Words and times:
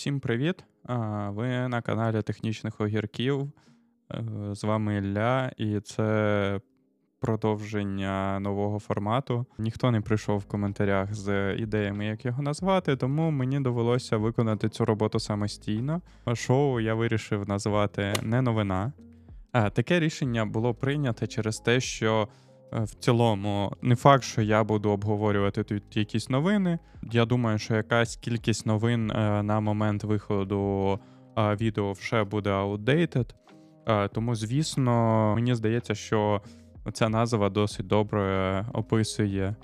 Всім 0.00 0.20
привіт! 0.20 0.64
Ви 1.28 1.68
на 1.68 1.82
каналі 1.82 2.22
Технічних 2.22 2.80
Огірків. 2.80 3.52
Е, 4.14 4.24
з 4.54 4.64
вами 4.64 4.96
Ілля, 4.96 5.52
і 5.56 5.80
це 5.80 6.60
продовження 7.18 8.40
нового 8.40 8.78
формату. 8.78 9.46
Ніхто 9.58 9.90
не 9.90 10.00
прийшов 10.00 10.38
в 10.38 10.44
коментарях 10.44 11.14
з 11.14 11.54
ідеями, 11.54 12.06
як 12.06 12.24
його 12.24 12.42
назвати, 12.42 12.96
тому 12.96 13.30
мені 13.30 13.60
довелося 13.60 14.16
виконати 14.16 14.68
цю 14.68 14.84
роботу 14.84 15.20
самостійно. 15.20 16.00
Шоу 16.34 16.80
я 16.80 16.94
вирішив 16.94 17.48
назвати 17.48 18.12
не 18.22 18.42
новина. 18.42 18.92
Таке 19.52 20.00
рішення 20.00 20.46
було 20.46 20.74
прийнято 20.74 21.26
через 21.26 21.58
те, 21.58 21.80
що. 21.80 22.28
Е, 22.72 22.80
в 22.80 22.94
цілому, 22.94 23.72
не 23.82 23.96
факт, 23.96 24.24
що 24.24 24.42
я 24.42 24.64
буду 24.64 24.90
обговорювати 24.90 25.64
тут 25.64 25.96
якісь 25.96 26.28
новини. 26.28 26.78
Я 27.12 27.24
думаю, 27.24 27.58
що 27.58 27.74
якась 27.74 28.16
кількість 28.16 28.66
новин 28.66 29.10
е, 29.10 29.42
на 29.42 29.60
момент 29.60 30.04
виходу 30.04 30.98
е, 31.38 31.54
відео 31.54 31.92
вже 31.92 32.24
буде 32.24 32.50
outdated. 32.50 33.34
Тому, 34.12 34.34
звісно, 34.34 34.92
мені 35.34 35.54
здається, 35.54 35.94
що 35.94 36.42
ця 36.92 37.08
назва 37.08 37.48
досить 37.48 37.86
добре 37.86 38.64
описує 38.72 39.54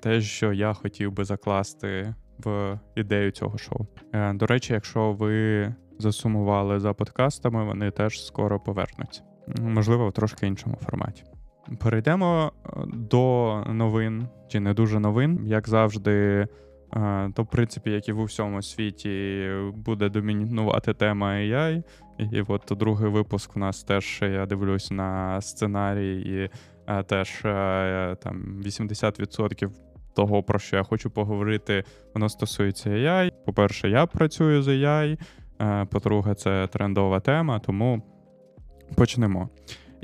те, 0.00 0.20
що 0.20 0.52
я 0.52 0.72
хотів 0.72 1.12
би 1.12 1.24
закласти 1.24 2.14
в 2.38 2.78
ідею 2.96 3.30
цього 3.30 3.58
шоу. 3.58 3.86
До 4.34 4.46
речі, 4.46 4.72
якщо 4.72 5.12
ви 5.12 5.74
засумували 5.98 6.80
за 6.80 6.92
подкастами, 6.92 7.64
вони 7.64 7.90
теж 7.90 8.26
скоро 8.26 8.60
повернуться. 8.60 9.22
Можливо, 9.60 10.08
в 10.08 10.12
трошки 10.12 10.46
іншому 10.46 10.76
форматі. 10.76 11.24
Перейдемо 11.78 12.52
е, 12.64 12.68
до 12.86 13.64
новин, 13.68 14.28
чи 14.48 14.60
не 14.60 14.74
дуже 14.74 15.00
новин, 15.00 15.40
як 15.44 15.68
завжди. 15.68 16.46
Е, 16.96 17.30
то, 17.34 17.42
в 17.42 17.46
принципі, 17.46 17.90
як 17.90 18.08
і 18.08 18.12
в 18.12 18.20
усьому 18.20 18.62
світі, 18.62 19.48
буде 19.74 20.08
домінувати 20.08 20.94
тема 20.94 21.32
AI. 21.32 21.82
І 22.18 22.42
от 22.48 22.62
другий 22.70 23.10
випуск 23.10 23.56
у 23.56 23.58
нас 23.58 23.84
теж 23.84 24.18
я 24.22 24.46
дивлюсь 24.46 24.90
на 24.90 25.40
сценарій, 25.40 26.20
і 26.20 26.50
е, 26.86 27.02
теж 27.02 27.40
там 28.22 28.62
80% 28.64 29.70
того, 30.14 30.42
про 30.42 30.58
що 30.58 30.76
я 30.76 30.82
хочу 30.82 31.10
поговорити, 31.10 31.84
воно 32.14 32.28
стосується 32.28 32.90
AI. 32.90 33.32
По-перше, 33.46 33.90
я 33.90 34.06
працюю 34.06 34.62
з 34.62 34.68
AI. 34.68 35.18
По-друге, 35.86 36.34
це 36.34 36.66
трендова 36.66 37.20
тема, 37.20 37.58
тому 37.58 38.02
почнемо. 38.94 39.48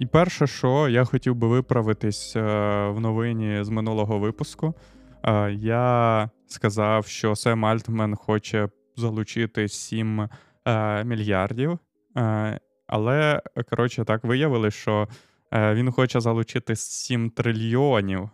І 0.02 0.06
перше, 0.06 0.46
що 0.46 0.88
я 0.88 1.04
хотів 1.04 1.34
би 1.34 1.48
виправитись 1.48 2.36
е, 2.36 2.40
в 2.88 3.00
новині 3.00 3.64
з 3.64 3.68
минулого 3.68 4.18
випуску, 4.18 4.74
е, 5.22 5.52
я 5.52 6.30
сказав, 6.46 7.06
що 7.06 7.36
Сем 7.36 7.64
Альтмен 7.64 8.16
хоче 8.16 8.68
залучити 8.96 9.68
7 9.68 10.28
е, 10.64 11.04
мільярдів. 11.04 11.78
Але, 12.86 13.42
коротше, 13.70 14.04
так 14.04 14.24
виявили, 14.24 14.70
що 14.70 15.08
він 15.52 15.92
хоче 15.92 16.20
залучити 16.20 16.76
7 16.76 17.30
трильйонів. 17.30 18.30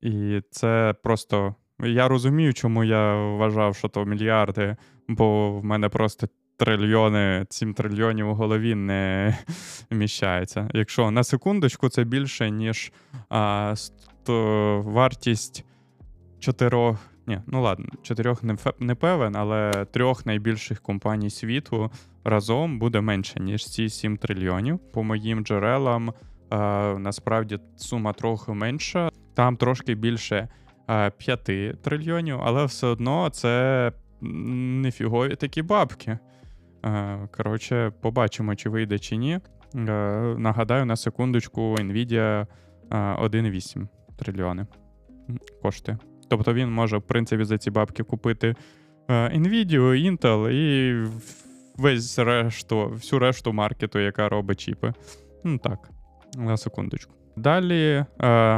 І 0.00 0.40
це 0.50 0.94
просто. 1.02 1.54
Я 1.80 2.08
розумію, 2.08 2.54
чому 2.54 2.84
я 2.84 3.14
вважав, 3.14 3.76
що 3.76 3.88
то 3.88 4.04
мільярди, 4.04 4.76
бо 5.08 5.52
в 5.52 5.64
мене 5.64 5.88
просто 5.88 6.28
трильйони, 6.56 7.46
7 7.50 7.74
трильйонів 7.74 8.28
у 8.28 8.34
голові 8.34 8.74
не 8.74 9.38
вміщається. 9.90 10.68
Якщо 10.74 11.10
на 11.10 11.24
секундочку 11.24 11.88
це 11.88 12.04
більше, 12.04 12.50
ніж 12.50 12.92
а, 13.28 13.72
сто, 13.76 14.82
вартість 14.86 15.64
чотирьох. 16.38 16.98
Ні, 17.26 17.40
ну 17.46 17.62
ладно, 17.62 17.86
чотирьох 18.02 18.42
не, 18.42 18.56
не 18.80 18.94
певен, 18.94 19.36
але 19.36 19.70
трьох 19.70 20.26
найбільших 20.26 20.80
компаній 20.80 21.30
світу 21.30 21.90
разом 22.24 22.78
буде 22.78 23.00
менше, 23.00 23.40
ніж 23.40 23.66
ці 23.66 23.88
7 23.88 24.16
трильйонів. 24.16 24.78
По 24.92 25.02
моїм 25.02 25.44
джерелам 25.44 26.14
а, 26.50 26.94
насправді 26.98 27.58
сума 27.76 28.12
трохи 28.12 28.52
менша. 28.52 29.10
Там 29.34 29.56
трошки 29.56 29.94
більше 29.94 30.48
а, 30.86 31.10
5 31.10 31.82
трильйонів, 31.82 32.40
але 32.42 32.64
все 32.64 32.86
одно 32.86 33.30
це 33.30 33.92
нефігові 34.20 35.36
такі 35.36 35.62
бабки. 35.62 36.18
Е, 36.84 37.28
коротше, 37.36 37.92
побачимо, 38.00 38.54
чи 38.54 38.68
вийде, 38.68 38.98
чи 38.98 39.16
ні. 39.16 39.40
Е, 39.74 39.80
нагадаю, 40.38 40.86
на 40.86 40.96
секундочку, 40.96 41.60
Nvidia 41.60 42.46
1,8 42.90 43.82
е, 43.82 43.88
трильйони 44.16 44.66
коштує. 45.62 45.98
Тобто 46.28 46.54
він 46.54 46.72
може, 46.72 46.96
в 46.96 47.02
принципі, 47.02 47.44
за 47.44 47.58
ці 47.58 47.70
бабки 47.70 48.02
купити 48.02 48.54
Nvidia, 49.08 49.80
Intel 49.80 50.50
і 50.50 50.94
весь 51.76 52.18
решту, 52.18 52.88
всю 52.88 53.20
решту 53.20 53.52
маркету, 53.52 53.98
яка 53.98 54.28
робить 54.28 54.60
чіпи. 54.60 54.92
Ну 55.44 55.58
так, 55.58 55.90
на 56.36 56.56
секундочку. 56.56 57.14
Далі 57.36 58.04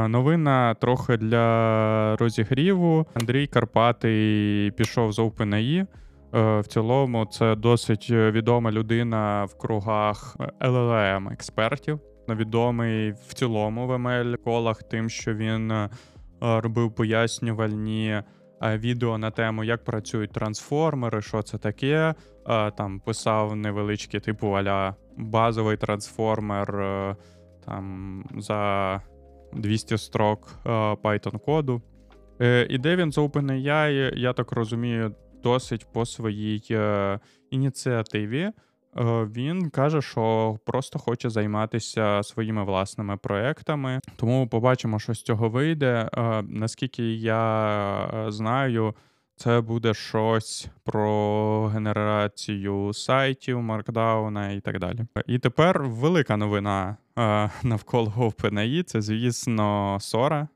новина 0.07 0.73
трохи 0.73 1.17
для 1.17 2.15
розігріву. 2.15 3.07
Андрій 3.13 3.47
Карпатий 3.47 4.71
пішов 4.71 5.11
з 5.11 5.19
OpenAI. 5.19 5.85
Е, 6.35 6.59
в 6.59 6.67
цілому, 6.67 7.25
це 7.25 7.55
досить 7.55 8.09
відома 8.09 8.71
людина 8.71 9.45
в 9.45 9.57
кругах 9.57 10.37
llm 10.59 11.33
експертів. 11.33 11.99
Відомий 12.29 13.11
в 13.11 13.33
цілому 13.33 13.87
в 13.87 13.91
ML 13.91 14.37
колах, 14.37 14.83
тим, 14.83 15.09
що 15.09 15.33
він 15.33 15.71
е, 15.71 15.89
робив 16.39 16.95
пояснювальні 16.95 18.09
е, 18.09 18.23
відео 18.77 19.17
на 19.17 19.31
тему, 19.31 19.63
як 19.63 19.83
працюють 19.83 20.31
трансформери, 20.31 21.21
що 21.21 21.41
це 21.41 21.57
таке. 21.57 22.15
Там 22.77 22.99
писав 22.99 23.55
невеличкі, 23.55 24.19
типу 24.19 24.47
аля 24.47 24.95
базовий 25.17 25.77
трансформер 25.77 26.67
там 27.65 28.23
за 28.37 29.01
200 29.53 29.97
строк 29.97 30.59
Python 31.03 31.39
коду. 31.39 31.81
І 32.69 32.77
де 32.77 32.95
він 32.95 33.11
з 33.11 33.17
OpenAI, 33.17 34.17
я 34.17 34.33
так 34.33 34.51
розумію, 34.51 35.15
досить 35.47 35.85
по 35.93 36.05
своїй 36.05 36.63
е, 36.71 37.19
ініціативі. 37.51 38.41
Е, 38.41 38.53
він 39.35 39.69
каже, 39.69 40.01
що 40.01 40.57
просто 40.65 40.99
хоче 40.99 41.29
займатися 41.29 42.23
своїми 42.23 42.63
власними 42.63 43.17
проектами. 43.17 43.99
Тому 44.15 44.47
побачимо, 44.47 44.99
що 44.99 45.13
з 45.13 45.21
цього 45.21 45.49
вийде. 45.49 46.09
Е, 46.13 46.41
наскільки 46.41 47.13
я 47.13 48.25
знаю, 48.27 48.95
це 49.35 49.61
буде 49.61 49.93
щось 49.93 50.67
про 50.83 51.65
генерацію 51.67 52.93
сайтів, 52.93 53.61
маркдауна 53.61 54.51
і 54.51 54.59
так 54.59 54.79
далі. 54.79 54.99
І 55.27 55.39
тепер 55.39 55.83
велика 55.83 56.37
новина 56.37 56.97
навколо 57.63 58.13
OpenAI— 58.17 58.83
це, 58.83 59.01
звісно, 59.01 59.97
Sora. 60.01 60.47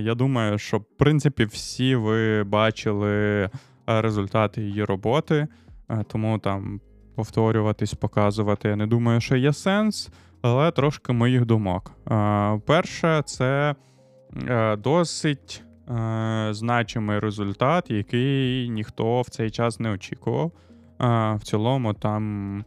Я 0.00 0.14
думаю, 0.14 0.58
що 0.58 0.78
в 0.78 0.84
принципі 0.84 1.44
всі 1.44 1.96
ви 1.96 2.44
бачили 2.44 3.50
результати 3.88 4.62
її 4.62 4.84
роботи, 4.84 5.46
е, 5.90 6.04
тому 6.08 6.38
там 6.38 6.80
повторюватись, 7.14 7.94
показувати. 7.94 8.68
Я 8.68 8.76
не 8.76 8.86
думаю, 8.86 9.20
що 9.20 9.36
є 9.36 9.52
сенс, 9.52 10.10
але 10.42 10.70
трошки 10.70 11.12
моїх 11.12 11.46
думок. 11.46 11.92
Е, 12.10 12.60
перше, 12.66 13.22
це 13.26 13.74
е, 14.48 14.76
досить 14.76 15.62
значимий 16.50 17.18
результат, 17.18 17.90
який 17.90 18.68
ніхто 18.68 19.20
в 19.20 19.28
цей 19.28 19.50
час 19.50 19.80
не 19.80 19.90
очікував. 19.90 20.52
В 21.34 21.40
цілому, 21.42 21.94
там. 21.94 22.64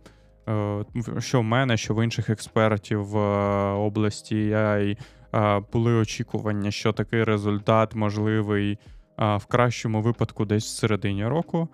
Що 1.20 1.40
в 1.40 1.44
мене, 1.44 1.78
що 1.78 1.94
в 1.94 2.04
інших 2.04 2.30
експертів 2.30 3.06
в 3.06 3.18
області 3.74 4.36
AI 4.36 4.98
були 5.74 5.94
очікування, 5.94 6.72
що 6.72 6.94
такий 6.94 7.24
результат 7.24 7.96
можливий 7.96 8.78
в 9.18 9.46
кращому 9.48 10.02
випадку 10.02 10.46
десь 10.46 10.66
в 10.66 10.78
середині 10.78 11.28
року. 11.28 11.70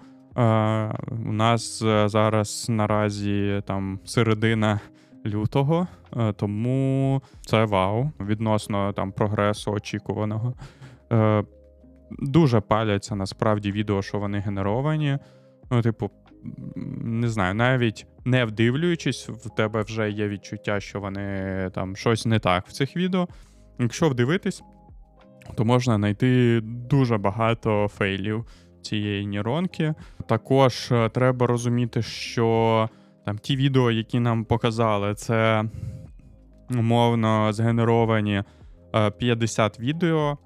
У 1.26 1.32
нас 1.32 1.82
е, 1.82 2.10
зараз 2.10 2.66
наразі 2.70 3.62
там 3.66 4.00
середина 4.06 4.80
лютого, 5.26 5.88
е, 6.18 6.34
тому 6.34 7.22
це 7.46 7.66
вау 7.66 8.12
відносно 8.20 8.94
там 8.94 9.12
прогресу 9.12 9.72
очікуваного. 9.72 10.54
Е, 11.12 11.44
дуже 12.12 12.60
паляться 12.60 13.16
насправді 13.16 13.72
відео, 13.72 14.02
що 14.02 14.20
вони 14.20 14.40
генеровані. 14.40 15.18
Ну, 15.72 15.82
типу, 15.82 16.12
не 17.02 17.30
знаю, 17.30 17.56
навіть 17.56 18.08
не 18.26 18.46
вдивлюючись, 18.46 19.30
в 19.30 19.50
тебе 19.50 19.82
вже 19.82 20.12
є 20.12 20.28
відчуття, 20.28 20.80
що 20.80 21.00
вони 21.00 21.70
там 21.74 21.96
щось 21.96 22.26
не 22.26 22.40
так 22.40 22.68
в 22.68 22.72
цих 22.72 22.96
відео. 22.96 23.28
Якщо 23.80 24.10
вдивитись, 24.10 24.64
то 25.56 25.66
можна 25.66 25.96
знайти 25.96 26.62
дуже 26.64 27.18
багато 27.18 27.88
фейлів 27.88 28.46
цієї 28.82 29.28
нейронки. 29.28 29.94
Також 30.28 30.92
е, 30.92 31.10
треба 31.10 31.48
розуміти, 31.48 32.02
що 32.02 32.90
там 33.26 33.38
ті 33.38 33.56
відео, 33.56 33.92
які 33.92 34.20
нам 34.20 34.46
показали, 34.46 35.16
це 35.16 35.64
умовно 36.70 37.54
згенеровані 37.54 38.44
50 39.18 39.78
е, 39.80 39.84
відео, 39.84 40.38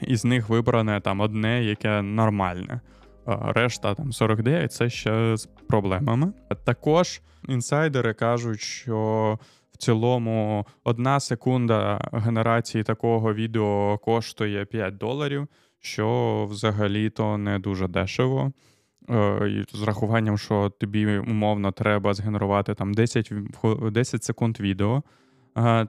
із 0.00 0.24
них 0.24 0.48
вибране 0.48 1.00
там 1.00 1.20
одне, 1.20 1.64
яке 1.64 2.02
нормальне. 2.02 2.80
решта 3.26 3.94
там 3.94 4.12
49 4.12 4.72
це 4.72 4.90
ще 4.90 5.36
з 5.36 5.48
проблемами. 5.68 6.32
Також 6.64 7.20
інсайдери 7.48 8.14
кажуть, 8.14 8.60
що 8.60 9.38
в 9.74 9.76
цілому 9.76 10.66
одна 10.84 11.20
секунда 11.20 12.08
генерації 12.12 12.84
такого 12.84 13.34
відео 13.34 13.98
коштує 13.98 14.64
5 14.64 14.96
доларів, 14.96 15.48
що 15.80 16.46
взагалі-то 16.50 17.38
не 17.38 17.58
дуже 17.58 17.88
дешево. 17.88 18.52
Е, 19.10 19.64
з 19.72 19.82
рахуванням, 19.82 20.38
що 20.38 20.72
тобі 20.80 21.18
умовно 21.18 21.72
треба 21.72 22.14
згенерувати 22.14 22.74
там 22.74 22.94
10 22.94 23.32
10 23.90 24.24
секунд 24.24 24.60
відео, 24.60 25.02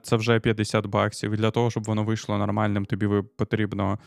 це 0.02 0.16
вже 0.16 0.40
50 0.40 0.86
баксів. 0.86 1.32
І 1.32 1.36
для 1.36 1.50
того, 1.50 1.70
щоб 1.70 1.84
воно 1.84 2.04
вийшло 2.04 2.38
нормальним, 2.38 2.84
тобі 2.84 3.08
потрібно 3.36 3.98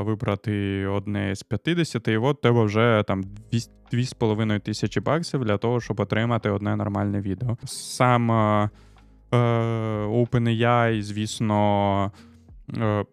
вибрати 0.00 0.86
одне 0.86 1.34
з 1.34 1.42
50, 1.42 2.08
і 2.08 2.16
от 2.16 2.40
тебе 2.40 2.64
вже 2.64 3.04
там 3.06 3.24
2,5 3.92 4.60
тисячі 4.60 5.00
баксів 5.00 5.44
для 5.44 5.58
того, 5.58 5.80
щоб 5.80 6.00
отримати 6.00 6.50
одне 6.50 6.76
нормальне 6.76 7.20
відео. 7.20 7.56
Сам 7.64 8.30
е, 8.30 8.70
OpenAI, 9.32 11.02
звісно, 11.02 12.12
е, 12.76 13.04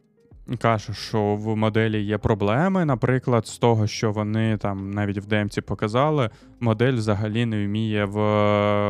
каже, 0.58 0.94
що 0.94 1.36
в 1.36 1.56
моделі 1.56 2.04
є 2.04 2.18
проблеми. 2.18 2.86
Наприклад, 2.86 3.48
з 3.48 3.58
того, 3.58 3.88
що 3.88 4.12
вони 4.12 4.58
там 4.58 4.92
навіть 4.92 5.18
в 5.18 5.26
демці 5.26 5.62
показали, 5.62 6.30
модель 6.60 6.94
взагалі 6.94 7.46
не 7.46 7.66
вміє 7.66 8.06
в 8.06 8.16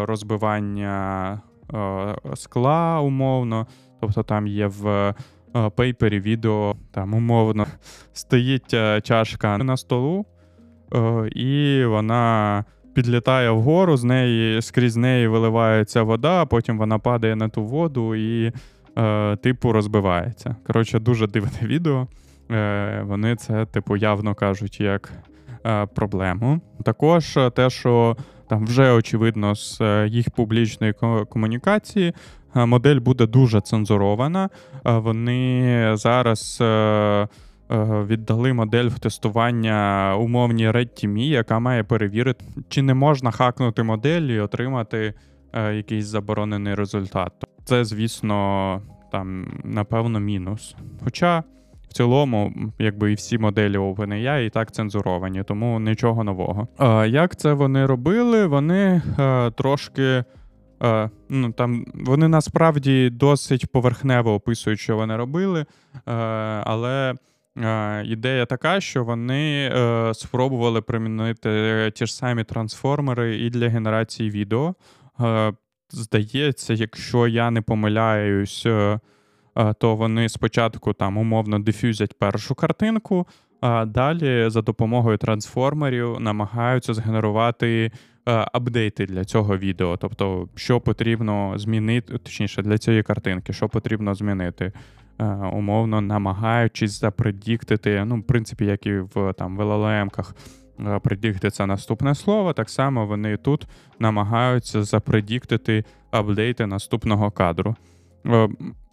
розбивання 0.05 1.41
е, 1.73 2.15
скла 2.35 2.99
умовно. 2.99 3.67
Тобто 4.01 4.23
там 4.23 4.47
є 4.47 4.67
в 4.67 5.13
пейпері 5.75 6.19
відео, 6.19 6.75
там 6.91 7.13
умовно 7.13 7.65
стоїть 8.13 8.73
е, 8.73 9.01
чашка 9.01 9.57
на 9.57 9.77
столу, 9.77 10.25
е, 10.93 11.29
і 11.29 11.85
вона 11.85 12.65
підлітає 12.93 13.49
вгору, 13.49 13.97
з 13.97 14.03
неї 14.03 14.61
скрізь 14.61 14.95
неї 14.95 15.27
виливається 15.27 16.03
вода, 16.03 16.45
потім 16.45 16.77
вона 16.77 16.99
падає 16.99 17.35
на 17.35 17.49
ту 17.49 17.63
воду 17.63 18.15
і, 18.15 18.51
е, 18.97 19.35
типу, 19.35 19.71
розбивається. 19.71 20.55
Коротше, 20.67 20.99
дуже 20.99 21.27
дивне 21.27 21.51
відео. 21.61 22.07
Вони 23.03 23.35
це, 23.35 23.65
типу, 23.65 23.97
явно 23.97 24.35
кажуть 24.35 24.79
як 24.79 25.11
проблему. 25.95 26.61
Також 26.83 27.37
те, 27.55 27.69
що 27.69 28.17
там 28.49 28.65
вже 28.65 28.91
очевидно 28.91 29.55
з 29.55 29.81
їх 30.07 30.29
публічної 30.29 30.93
комунікації 31.29 32.13
Е, 32.55 32.65
модель 32.65 32.99
буде 32.99 33.27
дуже 33.27 33.61
цензурована. 33.61 34.49
Е, 34.85 34.91
вони 34.91 35.91
зараз 35.93 36.57
е, 36.61 37.27
віддали 38.07 38.53
модель 38.53 38.85
в 38.85 38.99
тестування 38.99 40.15
умовній 40.19 40.69
RedTeam, 40.69 41.17
яка 41.17 41.59
має 41.59 41.83
перевірити, 41.83 42.45
чи 42.69 42.81
не 42.81 42.93
можна 42.93 43.31
хакнути 43.31 43.83
модель 43.83 44.21
і 44.21 44.39
отримати 44.39 45.13
якийсь 45.53 46.05
заборонений 46.05 46.75
результат. 46.75 47.31
Це, 47.65 47.85
звісно, 47.85 48.81
там 49.11 49.47
напевно 49.63 50.19
мінус. 50.19 50.75
Хоча. 51.03 51.43
В 51.89 51.93
цілому, 51.93 52.53
якби 52.79 53.11
і 53.11 53.15
всі 53.15 53.37
моделі 53.37 53.77
OpenAI 53.77 54.41
і 54.41 54.49
так 54.49 54.71
цензуровані, 54.71 55.43
тому 55.43 55.79
нічого 55.79 56.23
нового. 56.23 56.67
А, 56.77 57.05
Як 57.05 57.35
це 57.35 57.53
вони 57.53 57.85
робили? 57.85 58.47
Вони 58.47 59.01
а, 59.17 59.51
трошки 59.57 60.23
Е, 60.83 61.09
ну, 61.29 61.51
там 61.51 61.85
Вони 61.93 62.27
насправді 62.27 63.09
досить 63.09 63.71
поверхнево 63.71 64.33
описують, 64.33 64.79
що 64.79 64.95
вони 64.95 65.15
робили, 65.15 65.59
е, 65.61 65.65
але 66.63 67.11
е, 67.11 67.15
ідея 68.05 68.45
така, 68.45 68.81
що 68.81 69.03
вони 69.03 69.71
спробували 70.13 70.81
примінити 70.81 71.91
ті 71.95 72.05
ж 72.05 72.15
самі 72.15 72.43
трансформери 72.43 73.37
і 73.37 73.49
для 73.49 73.69
генерації 73.69 74.29
відео. 74.29 74.75
Здається, 75.89 76.73
якщо 76.73 77.27
я 77.27 77.51
не 77.51 77.61
помиляюсь, 77.61 78.63
то 79.77 79.95
вони 79.95 80.29
спочатку 80.29 80.93
там 80.93 81.17
умовно 81.17 81.59
дифюзять 81.59 82.19
першу 82.19 82.55
картинку, 82.55 83.27
а 83.61 83.85
далі 83.85 84.49
за 84.49 84.61
допомогою 84.61 85.17
трансформерів 85.17 86.19
намагаються 86.19 86.93
згенерувати 86.93 87.91
Е, 88.29 88.45
апдейти 88.53 89.05
для 89.05 89.25
цього 89.25 89.57
відео. 89.57 89.97
Тобто, 89.97 90.49
що 90.55 90.81
потрібно 90.81 91.53
змінити, 91.57 92.17
точніше, 92.17 92.61
для 92.61 92.77
цієї 92.77 93.03
картинки, 93.03 93.53
що 93.53 93.69
потрібно 93.69 94.15
змінити. 94.15 94.71
Е, 95.21 95.25
умовно 95.53 96.01
намагаючись 96.01 96.99
запредіктити, 96.99 98.05
ну, 98.05 98.15
в 98.15 98.23
принципі, 98.23 98.65
як 98.65 98.85
і 98.85 98.93
в 98.93 99.33
там 99.33 99.57
в 99.57 99.61
LLM-ках 99.61 100.35
е, 100.79 100.99
предіктиться 100.99 101.65
наступне 101.65 102.15
слово, 102.15 102.53
так 102.53 102.69
само 102.69 103.05
вони 103.05 103.37
тут 103.37 103.67
намагаються 103.99 104.83
запредіктити 104.83 105.83
апдейти 106.11 106.65
наступного 106.65 107.31
кадру. 107.31 107.75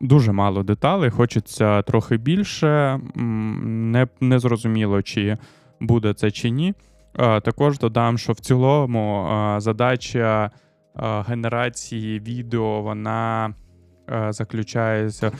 Дуже 0.01 0.33
мало 0.33 0.63
деталей, 0.63 1.11
хочеться 1.11 1.83
трохи 1.83 2.17
більше. 2.17 3.01
Не, 3.15 4.09
не 4.21 4.39
зрозуміло, 4.39 5.03
чи 5.03 5.37
буде 5.81 6.15
це 6.15 6.31
чи 6.31 6.51
ні. 6.51 6.75
Також 7.17 7.79
додам, 7.79 8.19
що 8.19 8.33
в 8.33 8.41
цілому 8.41 9.29
задача 9.59 10.51
генерації 11.29 12.21
відео 12.21 12.83
вона 12.83 13.55
заключається. 14.31 15.33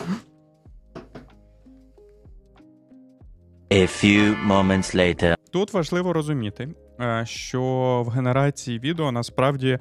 A 3.71 3.87
few 3.87 4.47
moments 4.47 4.97
later. 4.97 5.35
Тут 5.53 5.73
важливо 5.73 6.13
розуміти, 6.13 6.69
що 7.25 7.63
в 8.07 8.11
генерації 8.11 8.79
відео 8.79 9.13
насправді 9.13 9.79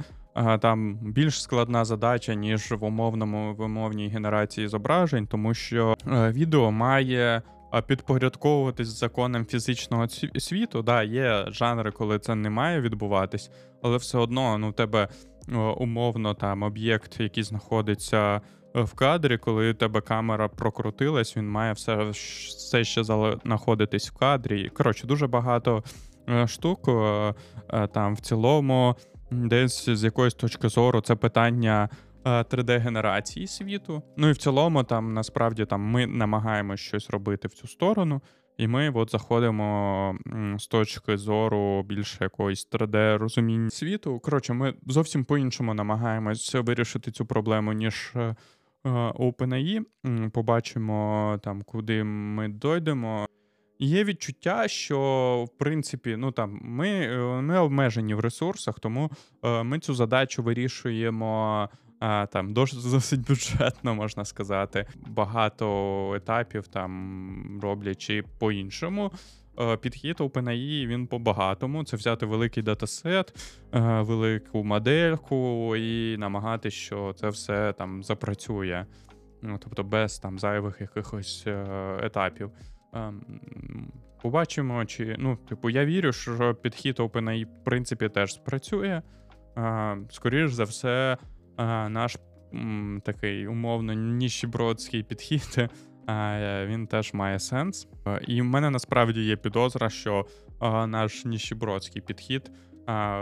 там 0.61 0.95
більш 1.01 1.41
складна 1.41 1.85
задача, 1.85 2.33
ніж 2.33 2.71
в 2.71 2.83
умовному 2.83 3.55
в 3.55 3.61
умовній 3.61 4.07
генерації 4.07 4.67
зображень, 4.67 5.27
тому 5.27 5.53
що 5.53 5.95
відео 6.07 6.71
має 6.71 7.41
підпорядковуватись 7.87 8.87
законам 8.87 9.45
фізичного 9.45 10.07
світу. 10.37 10.81
Да, 10.81 11.03
Є 11.03 11.45
жанри, 11.47 11.91
коли 11.91 12.19
це 12.19 12.35
не 12.35 12.49
має 12.49 12.81
відбуватись, 12.81 13.51
але 13.83 13.97
все 13.97 14.17
одно 14.17 14.57
ну, 14.57 14.69
у 14.69 14.71
тебе 14.71 15.07
умовно 15.77 16.33
там 16.33 16.63
об'єкт, 16.63 17.19
який 17.19 17.43
знаходиться 17.43 18.35
е, 18.35 18.41
в 18.73 18.93
кадрі, 18.93 19.37
коли 19.37 19.71
у 19.71 19.73
тебе 19.73 20.01
камера 20.01 20.47
прокрутилась, 20.47 21.37
він 21.37 21.49
має 21.49 21.73
все 21.73 21.95
все 22.09 22.83
ще 22.83 23.03
знаходитись 23.03 24.09
в 24.09 24.17
кадрі. 24.17 24.69
Коротше, 24.69 25.07
дуже 25.07 25.27
багато 25.27 25.83
е, 26.29 26.47
штук 26.47 26.87
е, 26.87 27.33
там 27.87 28.15
в 28.15 28.19
цілому, 28.19 28.95
десь 29.31 29.89
з 29.89 30.03
якоїсь 30.03 30.33
точки 30.33 30.69
зору, 30.69 31.01
це 31.01 31.15
питання. 31.15 31.89
3D-генерації 32.27 33.43
е, 33.43 33.47
світу. 33.47 34.03
Ну 34.17 34.29
і 34.29 34.31
в 34.31 34.37
цілому, 34.37 34.83
там 34.83 35.13
насправді 35.13 35.65
там 35.65 35.81
ми 35.81 36.07
намагаємося 36.07 36.83
щось 36.83 37.09
робити 37.09 37.47
в 37.47 37.53
цю 37.53 37.67
сторону, 37.67 38.21
і 38.57 38.67
ми 38.67 38.89
от 38.89 39.11
заходимо 39.11 40.15
з 40.59 40.67
точки 40.67 41.17
зору 41.17 41.83
більше 41.83 42.17
якоїсь 42.21 42.67
3D-розуміння 42.71 43.69
світу. 43.69 44.19
Коротше, 44.19 44.53
ми 44.53 44.73
зовсім 44.87 45.25
по-іншому 45.25 45.73
намагаємось 45.73 46.55
вирішити 46.55 47.11
цю 47.11 47.25
проблему, 47.25 47.73
ніж 47.73 48.11
е, 48.15 48.19
е, 48.19 48.35
OpenAI. 49.19 49.81
Побачимо 50.31 51.39
там, 51.43 51.61
куди 51.61 52.03
ми 52.03 52.47
дойдемо. 52.47 53.27
Є 53.79 54.03
відчуття, 54.03 54.67
що 54.67 55.45
в 55.47 55.57
принципі, 55.57 56.15
ну 56.17 56.31
там 56.31 56.59
ми 56.63 57.17
ми 57.41 57.59
обмежені 57.59 58.13
в 58.13 58.19
ресурсах, 58.19 58.79
тому 58.79 59.11
е, 59.43 59.63
ми 59.63 59.79
цю 59.79 59.93
задачу 59.93 60.43
вирішуємо 60.43 61.69
Там 62.31 62.53
досить 62.53 63.27
бюджетно 63.27 63.95
можна 63.95 64.25
сказати. 64.25 64.85
Багато 65.07 66.13
етапів 66.15 66.67
там 66.67 67.59
роблячи 67.61 68.23
по-іншому. 68.39 69.11
Е, 69.59 69.77
підхід 69.77 70.19
OpenAI, 70.19 70.87
він 70.87 71.07
по-багатому. 71.07 71.83
Це 71.83 71.97
взяти 71.97 72.25
великий 72.25 72.63
датасет, 72.63 73.55
е, 73.73 74.01
велику 74.01 74.63
модельку 74.63 75.75
і 75.75 76.17
намагатися, 76.17 76.77
що 76.77 77.13
це 77.13 77.29
все 77.29 77.73
там 77.73 78.03
запрацює. 78.03 78.85
Ну, 79.41 79.59
Тобто 79.63 79.83
без 79.83 80.19
там 80.19 80.39
зайвих 80.39 80.81
якихось 80.81 81.43
е, 81.47 81.65
етапів. 82.03 82.51
Ем, 82.93 83.21
побачимо, 84.21 84.85
чи 84.85 85.15
ну, 85.19 85.35
типу, 85.49 85.69
я 85.69 85.85
вірю, 85.85 86.13
що 86.13 86.55
підхід 86.55 86.99
OpenAI 86.99 87.45
в 87.45 87.63
принципі 87.63 88.09
теж 88.09 88.33
спрацює. 88.33 89.01
Скоріш 90.09 90.51
за 90.51 90.63
все 90.63 91.17
наш 91.89 92.17
такий 93.03 93.47
умовно 93.47 93.93
ніщебродський 93.93 95.03
підхід. 95.03 95.69
Він 96.65 96.87
теж 96.87 97.13
має 97.13 97.39
сенс. 97.39 97.87
І 98.27 98.41
в 98.41 98.45
мене 98.45 98.69
насправді 98.69 99.21
є 99.21 99.35
підозра, 99.35 99.89
що 99.89 100.25
наш 100.87 101.25
ніщебродський 101.25 102.01
підхід 102.01 102.51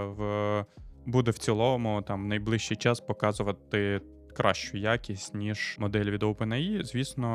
в, 0.06 0.66
буде 1.06 1.32
в 1.32 1.38
цілому 1.38 2.02
там 2.02 2.28
найближчий 2.28 2.78
час 2.78 3.00
показувати 3.00 4.02
кращу 4.36 4.78
якість, 4.78 5.36
ніж 5.36 5.76
модель 5.80 6.06
від 6.06 6.24
OpenAI. 6.24 6.84
Звісно, 6.84 7.30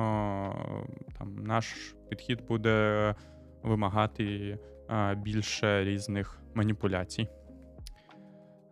там 1.18 1.44
наш 1.44 1.94
підхід 2.08 2.46
буде 2.46 3.14
вимагати 3.62 4.58
е, 4.90 5.14
більше 5.14 5.84
різних 5.84 6.42
маніпуляцій. 6.54 7.28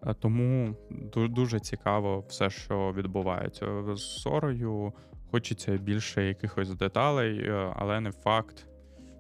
Е, 0.06 0.14
Тому 0.14 0.76
дуже 1.10 1.60
цікаво 1.60 2.24
все, 2.28 2.50
що 2.50 2.92
відбувається 2.92 3.66
з 3.96 4.20
Сорою. 4.20 4.92
Хочеться 5.30 5.76
більше 5.76 6.24
якихось 6.24 6.74
деталей, 6.74 7.40
е, 7.40 7.72
але 7.76 8.00
не 8.00 8.12
факт, 8.12 8.66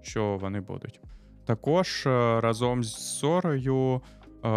що 0.02 0.36
вони 0.36 0.60
будуть. 0.60 1.00
Також 1.44 2.06
е, 2.06 2.40
разом 2.40 2.84
з 2.84 3.18
Сорою 3.18 4.02
е, 4.44 4.48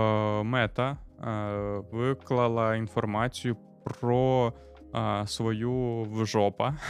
Мета 0.43 0.97
виклала 1.91 2.75
інформацію 2.75 3.57
про 3.83 4.53
свою 5.25 6.03
вжопа. 6.03 6.75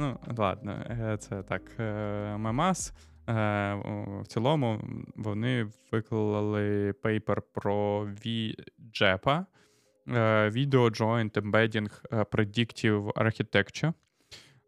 Ну, 0.00 0.18
ладно, 0.36 0.84
це 1.18 1.42
так, 1.42 1.62
мемас. 2.38 2.92
В 3.26 4.24
цілому 4.26 4.80
вони 5.16 5.66
виклали 5.92 6.92
paper 6.92 7.42
про 7.42 8.04
V-JEPA, 8.04 9.40
е, 9.40 9.46
Video 10.08 10.90
Joint 11.00 11.30
Embedding 11.40 11.90
е, 12.12 12.16
Predictive 12.22 13.12
Architecture. 13.12 13.92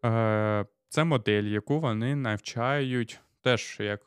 Е, 0.05 0.65
Це 0.89 1.03
модель, 1.03 1.43
яку 1.43 1.79
вони 1.79 2.15
навчають 2.15 3.19
теж, 3.43 3.77
як 3.79 4.01
е, 4.01 4.03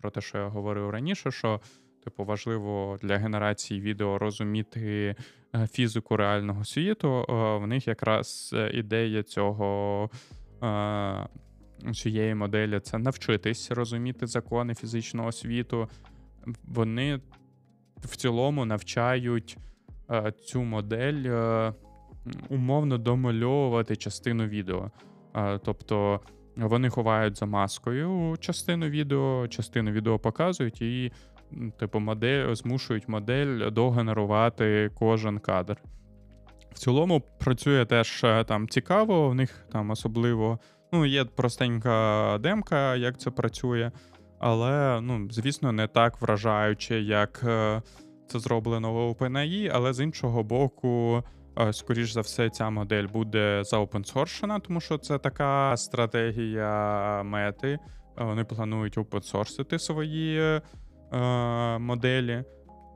про 0.00 0.10
те, 0.14 0.20
що 0.20 0.38
я 0.38 0.46
говорив 0.48 0.90
раніше, 0.90 1.30
що 1.30 1.60
типу 2.04 2.24
важливо 2.24 2.98
для 3.02 3.16
генерації 3.18 3.80
відео 3.80 4.18
розуміти 4.18 5.14
е, 5.54 5.66
фізику 5.66 6.16
реального 6.16 6.64
світу. 6.64 7.26
Е, 7.28 7.32
В 7.56 7.66
них 7.66 7.86
якраз 7.88 8.50
е, 8.54 8.70
ідея 8.74 9.22
цього. 9.22 10.10
е, 10.62 11.26
Цієї 11.94 12.34
моделі 12.34 12.80
це 12.80 12.98
навчитись 12.98 13.70
розуміти 13.70 14.26
закони 14.26 14.74
фізичного 14.74 15.32
світу. 15.32 15.88
Вони 16.64 17.20
в 17.96 18.16
цілому 18.16 18.64
навчають 18.64 19.56
е, 19.58 19.60
цю 20.44 20.62
модель 20.62 21.22
е, 21.26 21.72
умовно 22.48 22.98
домальовувати 22.98 23.96
частину 23.96 24.46
відео. 24.46 24.90
Е, 25.36 25.58
тобто 25.58 26.20
вони 26.56 26.90
ховають 26.90 27.38
за 27.38 27.46
маскою 27.46 28.36
частину 28.40 28.88
відео, 28.88 29.48
частину 29.48 29.90
відео 29.90 30.18
показують 30.18 30.82
і, 30.82 31.12
типу, 31.78 32.00
модель 32.00 32.54
змушують 32.54 33.08
модель 33.08 33.70
догенерувати 33.70 34.90
кожен 34.98 35.38
кадр. 35.38 35.76
В 36.72 36.78
цілому 36.78 37.20
працює 37.20 37.84
теж 37.84 38.24
е, 38.24 38.44
там 38.44 38.68
цікаво, 38.68 39.28
в 39.28 39.34
них 39.34 39.66
там 39.72 39.90
особливо. 39.90 40.58
Ну, 40.92 41.06
є 41.06 41.24
простенька 41.24 42.38
демка, 42.40 42.96
як 42.96 43.20
це 43.20 43.30
працює, 43.30 43.90
але, 44.38 45.00
ну, 45.00 45.28
звісно, 45.30 45.72
не 45.72 45.86
так 45.86 46.20
вражаюче, 46.20 47.00
як 47.00 47.40
е, 47.44 47.82
це 48.30 48.38
зроблено 48.38 48.92
в 48.92 48.96
OpenAI, 48.96 49.70
але 49.74 49.92
з 49.92 50.00
іншого 50.00 50.42
боку, 50.42 51.22
е, 51.58 51.72
скоріш 51.72 52.12
за 52.12 52.20
все, 52.20 52.50
ця 52.50 52.70
модель 52.70 53.06
буде 53.06 53.64
заопенсоршена, 53.64 54.58
тому 54.58 54.80
що 54.80 54.98
це 54.98 55.18
така 55.18 55.76
стратегія 55.76 57.22
мети. 57.22 57.78
Вони 58.16 58.44
планують 58.44 58.98
опенсорсити 58.98 59.78
свої 59.78 60.40
е, 60.40 60.62
моделі, 61.78 62.44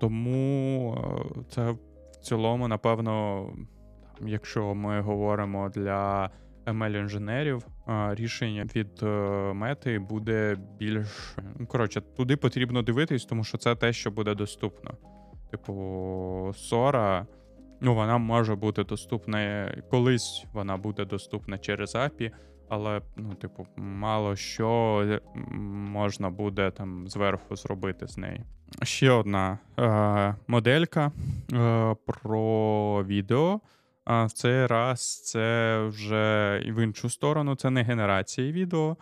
тому 0.00 0.94
е, 0.94 1.40
це 1.50 1.70
в 1.70 2.16
цілому, 2.22 2.68
напевно, 2.68 3.46
якщо 4.20 4.74
ми 4.74 5.00
говоримо 5.00 5.68
для 5.68 6.30
ML-інженерів, 6.66 7.62
рішення 8.10 8.66
від 8.76 9.02
мети 9.54 9.98
буде 9.98 10.56
більш. 10.78 11.36
Ну, 11.58 11.66
коротше, 11.66 12.00
туди 12.00 12.36
потрібно 12.36 12.82
дивитись, 12.82 13.24
тому 13.24 13.44
що 13.44 13.58
це 13.58 13.74
те, 13.74 13.92
що 13.92 14.10
буде 14.10 14.34
доступно. 14.34 14.90
Типу, 15.54 16.52
Сора, 16.56 17.26
ну, 17.80 17.94
вона 17.94 18.18
може 18.18 18.54
бути 18.54 18.84
доступна 18.84 19.70
колись 19.90 20.44
вона 20.52 20.76
буде 20.76 21.04
доступна 21.04 21.58
через 21.58 21.94
API, 21.94 22.30
але, 22.68 23.02
ну, 23.16 23.34
типу, 23.34 23.66
мало 23.76 24.36
що 24.36 25.02
е, 25.08 25.20
можна 25.92 26.30
буде 26.30 26.70
там 26.70 27.08
зверху 27.08 27.56
зробити 27.56 28.06
з 28.06 28.18
неї. 28.18 28.44
Ще 28.82 29.10
одна 29.10 29.58
е, 29.78 30.34
моделька 30.46 31.12
е, 31.52 31.96
про 32.06 33.04
відео. 33.04 33.60
А 34.04 34.24
в 34.24 34.32
цей 34.32 34.66
раз 34.66 35.22
це 35.22 35.78
вже 35.88 36.58
в 36.68 36.84
іншу 36.84 37.10
сторону, 37.10 37.54
це 37.54 37.70
не 37.70 37.82
генерація 37.82 38.52
відео, 38.52 38.96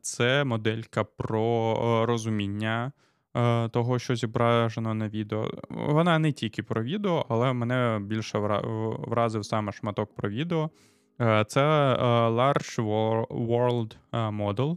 це 0.00 0.44
моделька 0.44 1.04
про 1.04 1.74
е, 2.02 2.06
розуміння 2.06 2.92
е, 3.36 3.68
того, 3.68 3.98
що 3.98 4.16
зображено 4.16 4.94
на 4.94 5.08
відео. 5.08 5.50
Вона 5.70 6.18
не 6.18 6.32
тільки 6.32 6.62
про 6.62 6.82
відео, 6.82 7.26
але 7.28 7.52
мене 7.52 7.98
більше 8.02 8.38
вра- 8.38 8.96
вразив 9.10 9.44
саме 9.44 9.72
шматок 9.72 10.14
про 10.14 10.28
відео. 10.28 10.70
Е, 11.20 11.44
Це 11.48 11.62
е, 11.62 11.98
Large 12.28 12.80
World 13.30 13.96
Model. 14.12 14.76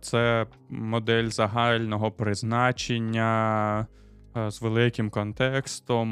Це 0.00 0.46
модель 0.70 1.26
загального 1.28 2.10
призначення 2.10 3.86
з 4.48 4.62
великим 4.62 5.10
контекстом, 5.10 6.08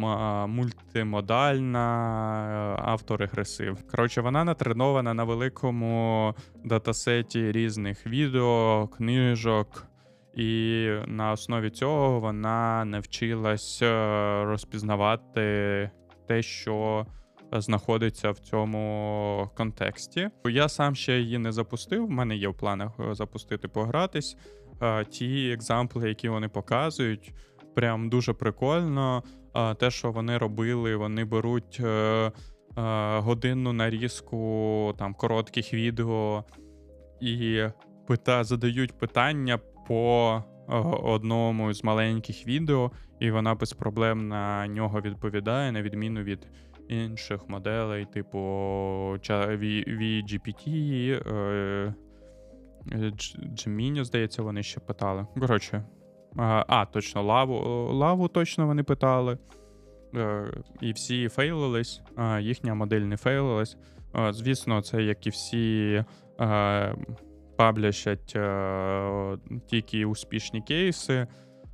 мультимодальна, 0.51 1.81
авторегресив. 2.85 3.79
Коротше, 3.91 4.21
вона 4.21 4.45
натренована 4.45 5.15
на 5.15 5.25
великому 5.25 6.35
датасеті 6.65 7.53
різних 7.53 8.07
відео, 8.07 8.89
книжок, 8.97 9.87
і 10.37 10.89
на 11.07 11.33
основі 11.33 11.71
цього 11.71 12.21
вона 12.21 12.85
навчилась 12.85 13.83
е, 13.83 14.45
розпізнавати 14.45 15.91
те, 16.29 16.43
що 16.43 17.07
знаходиться 17.53 18.31
в 18.31 18.39
цьому 18.39 19.51
контексті. 19.57 20.29
Я 20.45 20.69
сам 20.69 20.95
ще 20.95 21.19
її 21.19 21.39
не 21.39 21.53
запустив. 21.53 22.07
В 22.07 22.11
мене 22.11 22.37
є 22.37 22.49
в 22.49 22.55
планах 22.55 22.93
е, 23.01 23.15
запустити, 23.15 23.69
погратись. 23.69 24.37
Е, 24.83 25.05
Ті 25.05 25.51
екзампли, 25.53 26.09
які 26.09 26.29
вони 26.29 26.49
показують, 26.49 27.33
прям 27.75 28.09
дуже 28.09 28.33
прикольно. 28.33 29.23
Те, 29.79 29.91
що 29.91 30.13
вони 30.13 30.39
робили, 30.39 30.97
вони 30.97 31.25
беруть 31.25 31.81
годинну 33.17 33.73
нарізку 33.73 34.95
там 34.99 35.15
коротких 35.15 35.75
відео 35.75 36.45
і 37.21 37.63
пита, 38.07 38.45
задають 38.45 38.99
питання 38.99 39.59
по 39.89 40.43
е, 40.69 40.77
одному 41.03 41.73
з 41.73 41.85
маленьких 41.85 42.47
відео, 42.47 42.91
і 43.21 43.31
вона 43.31 43.55
без 43.55 43.73
проблем 43.73 44.29
на 44.29 44.67
нього 44.67 45.01
відповідає, 45.01 45.73
на 45.73 45.83
відміну 45.83 46.23
від 46.23 46.49
інших 46.89 47.49
моделей, 47.49 48.05
типу 48.05 48.39
VGPT, 49.19 50.69
е, 51.33 51.95
Gemini, 53.55 54.05
здається, 54.05 54.43
вони 54.43 54.63
ще 54.63 54.81
питали. 54.81 55.27
Коротше, 55.41 55.85
а, 56.37 56.65
а, 56.69 56.87
точно, 56.87 57.23
лаву, 57.23 57.55
лаву 57.93 58.29
точно 58.29 58.67
вони 58.67 58.83
питали. 58.83 59.39
Е, 60.15 60.53
І 60.81 60.93
всі 60.93 61.29
фейлились, 61.29 62.03
їхня 62.41 62.75
модель 62.75 63.01
не 63.01 63.17
фейлилась. 63.17 63.77
Е, 64.17 64.33
Звісно, 64.33 64.83
це 64.83 65.03
як 65.03 65.27
і 65.27 65.31
всі 65.31 66.05
е, 67.55 67.57
паблячать 67.57 68.33
е, 68.37 69.39
тільки 69.67 70.05
успішні 70.05 70.63
кейси, 70.63 71.27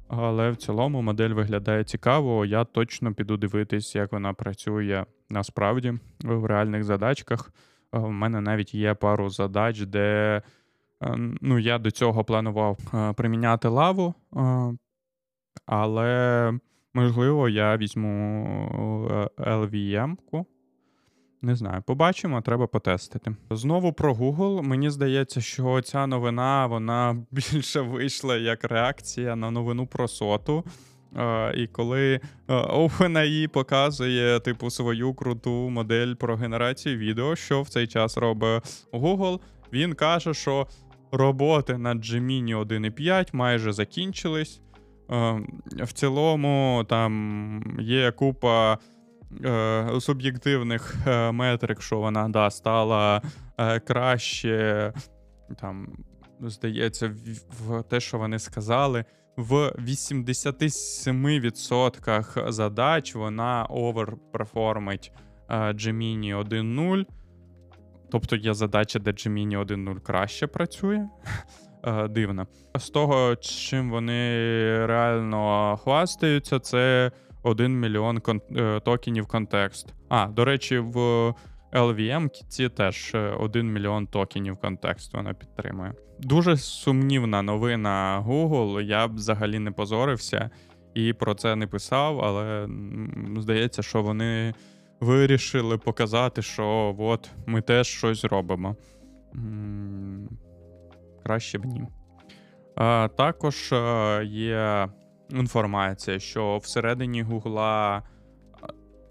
але 0.08 0.50
в 0.50 0.56
цілому 0.56 1.02
модель 1.02 1.30
виглядає 1.30 1.84
цікаво. 1.84 2.44
Я 2.44 2.64
точно 2.64 3.14
піду 3.14 3.37
дивитись, 3.37 3.94
як 3.94 4.12
вона 4.12 4.32
працює 4.32 5.04
насправді 5.30 5.94
в 6.25 6.44
реальних 6.44 6.84
задачках. 6.84 7.52
Е, 7.94 7.99
В 7.99 8.10
мене 8.10 8.40
навіть 8.40 8.75
є 8.75 8.94
пару 8.94 9.30
задач, 9.30 9.80
де 9.80 10.42
е, 11.02 11.14
ну, 11.40 11.58
я 11.58 11.78
до 11.78 11.90
цього 11.90 12.25
планував 12.25 12.78
е, 12.94 13.12
приміняти 13.12 13.68
лаву, 13.68 14.14
е, 14.37 14.72
але 15.66 16.52
можливо 16.94 17.49
я 17.49 17.76
візьму 17.76 18.46
е, 19.10 19.42
LVM-ку. 19.42 20.46
Не 21.42 21.54
знаю, 21.54 21.82
побачимо, 21.82 22.40
треба 22.40 22.66
потестити. 22.66 23.37
Знову 23.50 23.92
про 23.92 24.14
Google. 24.14 24.62
Мені 24.62 24.90
здається, 24.90 25.40
що 25.40 25.80
ця 25.80 26.06
новина 26.06 26.66
вона 26.66 27.16
більше 27.30 27.80
вийшла 27.80 28.37
як 28.37 28.64
реакція 28.64 29.37
на 29.37 29.50
новину 29.50 29.87
про 29.87 30.09
соту. 30.09 30.64
Е, 31.16 31.54
і 31.56 31.66
коли 31.66 32.14
е, 32.14 32.20
OpenAI 32.54 33.49
показує 33.49 34.40
типу 34.40 34.70
свою 34.70 35.14
круту 35.14 35.50
модель 35.50 36.14
про 36.14 36.37
генерацію 36.37 36.99
відео, 36.99 37.37
що 37.37 37.62
в 37.62 37.68
цей 37.68 37.87
час 37.87 38.16
робить 38.16 38.62
Google, 38.92 39.40
він 39.73 39.94
каже, 39.94 40.35
що 40.35 40.66
роботи 41.12 41.78
над 41.78 41.99
Gemini 41.99 42.66
1.5 42.66 43.28
майже 43.32 43.73
закінчились. 43.73 44.61
Е, 45.11 45.40
В 45.73 45.92
цілому 45.92 46.87
там 46.88 47.76
є 47.80 48.12
купа 48.12 48.78
е, 49.44 50.00
суб'єктивних 50.00 50.96
е, 51.06 51.32
метрик, 51.32 51.82
що 51.82 51.99
вона 51.99 52.28
да, 52.28 52.50
стала 52.50 53.22
е, 53.58 53.80
краще. 53.80 54.92
Там 55.60 55.88
здається, 56.40 57.08
в, 57.08 57.14
в 57.68 57.82
те, 57.82 58.00
що 58.00 58.18
вони 58.18 58.38
сказали, 58.38 59.04
в 59.37 59.52
87% 59.78 62.52
задач 62.52 63.14
вона 63.14 63.66
оверперформить 63.70 65.12
е, 65.49 65.54
Gemini 65.54 66.49
1.0. 66.49 67.04
Тобто 68.10 68.37
є 68.37 68.54
задача, 68.54 68.99
де 68.99 69.10
Gemini 69.10 69.66
1.0 69.66 70.00
краще 70.00 70.46
працює. 70.46 71.08
Е, 71.84 72.08
Дивно. 72.08 72.46
З 72.78 72.90
того, 72.90 73.37
чим 73.37 73.90
вони 73.90 74.28
реально 74.87 75.76
хвастаються, 75.82 76.58
це 76.58 77.10
1 77.42 77.80
мільйон 77.80 78.18
кон- 78.18 78.59
е, 78.61 78.80
токенів 78.80 79.26
контекст. 79.26 79.94
А, 80.09 80.26
до 80.26 80.44
речі, 80.44 80.78
в 80.78 80.97
LVM 81.73 82.28
ці 82.49 82.68
теж 82.68 83.14
1 83.38 83.73
мільйон 83.73 84.06
токенів 84.06 84.56
контекст 84.56 85.14
вона 85.14 85.35
підтримує. 85.35 85.94
Дуже 86.18 86.56
сумнівна 86.56 87.42
новина 87.42 88.25
Google. 88.26 88.80
Я 88.80 89.09
б 89.09 89.14
взагалі 89.14 89.59
не 89.59 89.70
позорився 89.70 90.50
і 90.94 91.12
про 91.12 91.35
це 91.35 91.56
не 91.56 91.66
писав, 91.66 92.20
але 92.20 92.68
здається, 93.38 93.82
що 93.82 94.02
вони 94.02 94.54
вирішили 95.00 95.78
показати, 95.78 96.42
що 96.42 96.97
от 96.99 97.30
ми 97.47 97.61
теж 97.62 97.87
щось 97.87 98.25
робимо. 98.25 98.76
Краще 101.25 101.59
б 101.59 101.64
ні. 101.64 101.82
Також 103.16 103.73
е, 103.73 104.23
є 104.25 104.88
інформація, 105.32 106.18
що 106.18 106.58
всередині 106.58 107.22
Гугла 107.22 108.02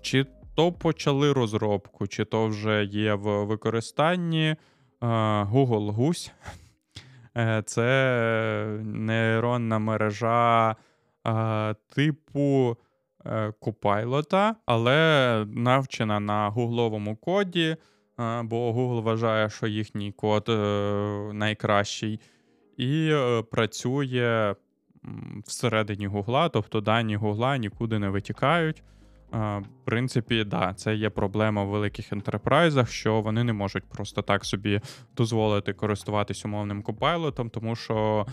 чи 0.01 0.25
то 0.55 0.71
почали 0.71 1.33
розробку, 1.33 2.07
чи 2.07 2.25
то 2.25 2.47
вже 2.47 2.83
є 2.83 3.13
в 3.13 3.43
використанні 3.45 4.45
е, 4.47 4.55
Google 5.43 5.91
Гусь. 5.91 6.31
Е, 7.37 7.63
Це 7.65 8.79
нейронна 8.83 9.79
мережа 9.79 10.75
е, 11.27 11.75
типу 11.95 12.77
е, 13.25 13.53
Copilot, 13.61 14.53
але 14.65 15.45
навчена 15.49 16.19
на 16.19 16.49
гугловому 16.49 17.15
коді, 17.15 17.75
е, 18.19 18.41
бо 18.43 18.71
Google 18.71 19.01
вважає, 19.01 19.49
що 19.49 19.67
їхній 19.67 20.11
код 20.11 20.49
е, 20.49 20.53
найкращий, 21.33 22.19
і 22.77 23.09
е, 23.11 23.41
працює 23.41 24.55
всередині 25.45 26.07
Гугла, 26.07 26.49
тобто 26.49 26.81
дані 26.81 27.15
Гугла 27.15 27.57
нікуди 27.57 27.99
не 27.99 28.09
витікають. 28.09 28.83
В 29.31 29.63
принципі, 29.85 30.43
да, 30.43 30.73
це 30.73 30.95
є 30.95 31.09
проблема 31.09 31.63
в 31.63 31.67
великих 31.67 32.13
ентерпрайзах, 32.13 32.91
що 32.91 33.21
вони 33.21 33.43
не 33.43 33.53
можуть 33.53 33.83
просто 33.83 34.21
так 34.21 34.45
собі 34.45 34.81
дозволити 35.17 35.73
користуватись 35.73 36.45
умовним 36.45 36.81
копайлотом, 36.81 37.49
тому 37.49 37.75
що 37.75 38.25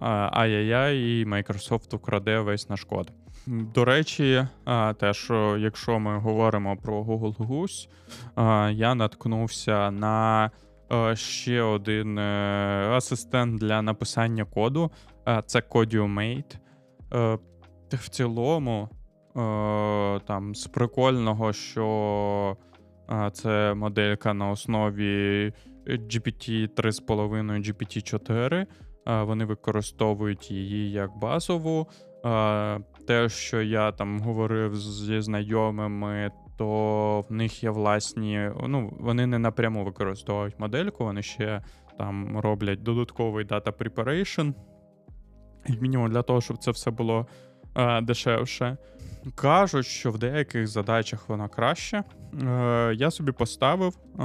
ай-яй-яй, 0.00 0.98
і 0.98 1.26
Microsoft 1.26 1.94
украде 1.94 2.38
весь 2.38 2.68
наш 2.68 2.84
код. 2.84 3.12
До 3.46 3.84
речі, 3.84 4.46
а, 4.64 4.94
теж, 4.94 5.30
якщо 5.58 5.98
ми 5.98 6.18
говоримо 6.18 6.76
про 6.76 7.02
Google 7.02 7.36
Goose, 7.36 7.88
я 8.72 8.94
наткнувся 8.94 9.90
на 9.90 10.50
е, 10.92 11.16
ще 11.16 11.62
один 11.62 12.18
е, 12.18 12.22
асистент 12.92 13.60
для 13.60 13.82
написання 13.82 14.44
коду. 14.44 14.90
Це 15.46 15.58
CodioMate. 15.60 16.56
Е, 17.14 17.38
В 17.92 18.08
цілому, 18.08 18.88
е, 19.36 20.20
там 20.26 20.54
з 20.54 20.66
прикольного, 20.66 21.52
що 21.52 22.56
е, 23.10 23.30
це 23.32 23.74
моделька 23.74 24.34
на 24.34 24.50
основі 24.50 25.52
GPT 25.86 26.68
3,5 26.74 27.60
GPT 27.60 28.02
4. 28.02 28.66
Е, 29.06 29.22
Вони 29.22 29.44
використовують 29.44 30.50
її 30.50 30.90
як 30.90 31.18
базову. 31.18 31.86
Е, 32.24 32.80
Те, 33.06 33.28
що 33.28 33.62
я 33.62 33.92
там 33.92 34.20
говорив 34.20 34.76
зі 34.76 35.20
знайомими, 35.20 36.30
то 36.58 37.24
в 37.28 37.32
них 37.32 37.64
є 37.64 37.70
власні. 37.70 38.50
Ну, 38.66 38.96
вони 39.00 39.26
не 39.26 39.38
напряму 39.38 39.84
використовують 39.84 40.58
модельку, 40.60 41.04
вони 41.04 41.22
ще 41.22 41.62
там 41.98 42.38
роблять 42.38 42.82
додатковий 42.82 43.44
data 43.46 43.72
preparation. 43.72 44.54
Як 45.68 45.80
мінімум 45.82 46.10
для 46.10 46.22
того, 46.22 46.40
щоб 46.40 46.58
це 46.58 46.70
все 46.70 46.90
було 46.90 47.26
е, 47.76 48.00
дешевше. 48.00 48.76
Кажуть, 49.34 49.86
що 49.86 50.10
в 50.10 50.18
деяких 50.18 50.66
задачах 50.66 51.28
вона 51.28 51.48
краще. 51.48 52.04
Е, 52.42 52.94
я 52.94 53.10
собі 53.10 53.32
поставив. 53.32 53.94
Е, 53.96 54.22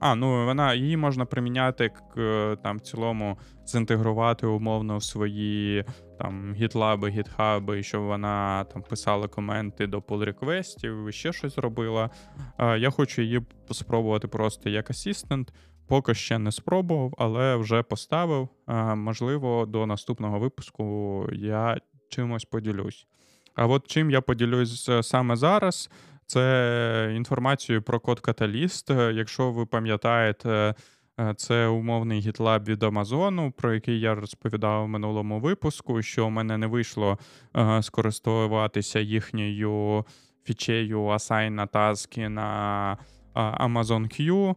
а, 0.00 0.14
ну 0.14 0.44
вона 0.44 0.74
її 0.74 0.96
можна 0.96 1.24
приміняти 1.24 1.90
к 2.14 2.56
там 2.62 2.76
в 2.76 2.80
цілому 2.80 3.38
зінтегрувати 3.66 4.46
умовно 4.46 4.98
в 4.98 5.02
свої 5.02 5.84
там 6.18 6.54
гітлаби, 6.54 7.10
гітхаби, 7.10 7.82
щоб 7.82 8.02
вона 8.02 8.64
там 8.64 8.82
писала 8.82 9.28
коменти 9.28 9.86
до 9.86 9.98
pull 9.98 10.24
request 10.24 10.89
ів 10.89 11.08
і 11.08 11.12
ще 11.12 11.32
щось 11.32 11.58
робила. 11.58 12.10
Е, 12.58 12.78
я 12.78 12.90
хочу 12.90 13.22
її 13.22 13.40
спробувати 13.70 14.28
просто 14.28 14.70
як 14.70 14.90
assistant. 14.90 15.52
Поки 15.86 16.14
ще 16.14 16.38
не 16.38 16.52
спробував, 16.52 17.14
але 17.18 17.56
вже 17.56 17.82
поставив. 17.82 18.48
Е, 18.68 18.94
можливо, 18.94 19.66
до 19.66 19.86
наступного 19.86 20.38
випуску 20.38 21.28
я 21.32 21.78
чимось 22.08 22.44
поділюсь. 22.44 23.06
А 23.54 23.66
от 23.66 23.86
чим 23.86 24.10
я 24.10 24.20
поділюсь 24.20 24.88
е, 24.88 25.02
саме 25.02 25.36
зараз, 25.36 25.90
це 26.26 27.12
інформацією 27.16 27.82
про 27.82 28.00
код 28.00 28.20
Каталіст. 28.20 28.90
Е, 28.90 29.12
Якщо 29.12 29.50
ви 29.50 29.66
пам'ятаєте, 29.66 30.74
е, 31.20 31.34
це 31.36 31.66
умовний 31.66 32.20
GitLab 32.20 32.64
від 32.64 32.82
Амазону, 32.82 33.52
про 33.56 33.74
який 33.74 34.00
я 34.00 34.14
розповідав 34.14 34.84
в 34.84 34.88
минулому 34.88 35.40
випуску, 35.40 36.02
що 36.02 36.26
в 36.26 36.30
мене 36.30 36.58
не 36.58 36.66
вийшло 36.66 37.18
е, 37.56 37.82
скористуватися 37.82 39.00
їхньою 39.00 40.04
фічею 40.44 41.00
Assign 41.00 41.50
на 41.50 41.66
таски 41.66 42.28
на 42.28 42.98
Amazon 43.34 44.20
Q. 44.20 44.54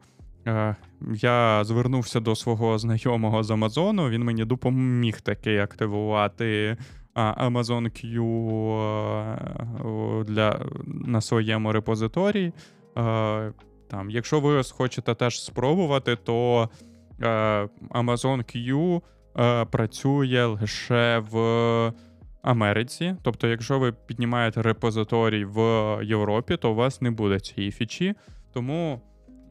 Е, 0.48 0.76
Я 1.14 1.64
звернувся 1.64 2.20
до 2.20 2.36
свого 2.36 2.78
знайомого 2.78 3.44
з 3.44 3.52
Амазону. 3.52 4.10
Він 4.10 4.24
мені 4.24 4.46
допоміг 4.46 5.22
таки 5.22 5.60
активувати 5.60 6.78
Amazon 7.16 7.84
Q 7.84 8.22
е, 10.22 10.24
для, 10.24 10.60
на 10.86 11.22
своєму 11.22 11.72
репозиторії. 11.72 12.54
Е, 12.98 13.54
Там, 13.90 14.10
якщо 14.10 14.40
ви 14.40 14.62
хочете 14.64 15.16
теж 15.16 15.44
спробувати, 15.44 16.16
то 16.16 16.70
Amazon 17.90 18.38
Q 18.56 19.02
працює 19.66 20.46
лише 20.46 21.24
в 21.32 21.94
Америці. 22.42 23.16
Тобто, 23.24 23.48
якщо 23.48 23.80
ви 23.80 23.92
піднімаєте 23.92 24.62
репозиторій 24.62 25.46
в 25.46 25.60
Європі, 26.04 26.58
то 26.58 26.72
у 26.72 26.76
вас 26.76 27.02
не 27.02 27.12
буде 27.12 27.40
цієї 27.40 27.72
фічі. 27.72 28.16
Тому, 28.54 29.02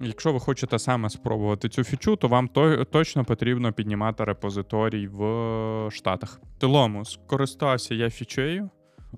якщо 0.00 0.32
ви 0.32 0.40
хочете 0.40 0.78
саме 0.78 1.10
спробувати 1.10 1.68
цю 1.68 1.84
фічу, 1.84 2.16
то 2.16 2.28
вам 2.28 2.48
то, 2.48 2.84
точно 2.84 3.24
потрібно 3.24 3.72
піднімати 3.72 4.24
репозиторій 4.24 5.08
в 5.08 5.90
Штатах. 5.90 6.40
В 6.56 6.60
цілому, 6.60 7.04
скористався 7.04 7.94
я 7.94 8.10
фічею. 8.10 8.70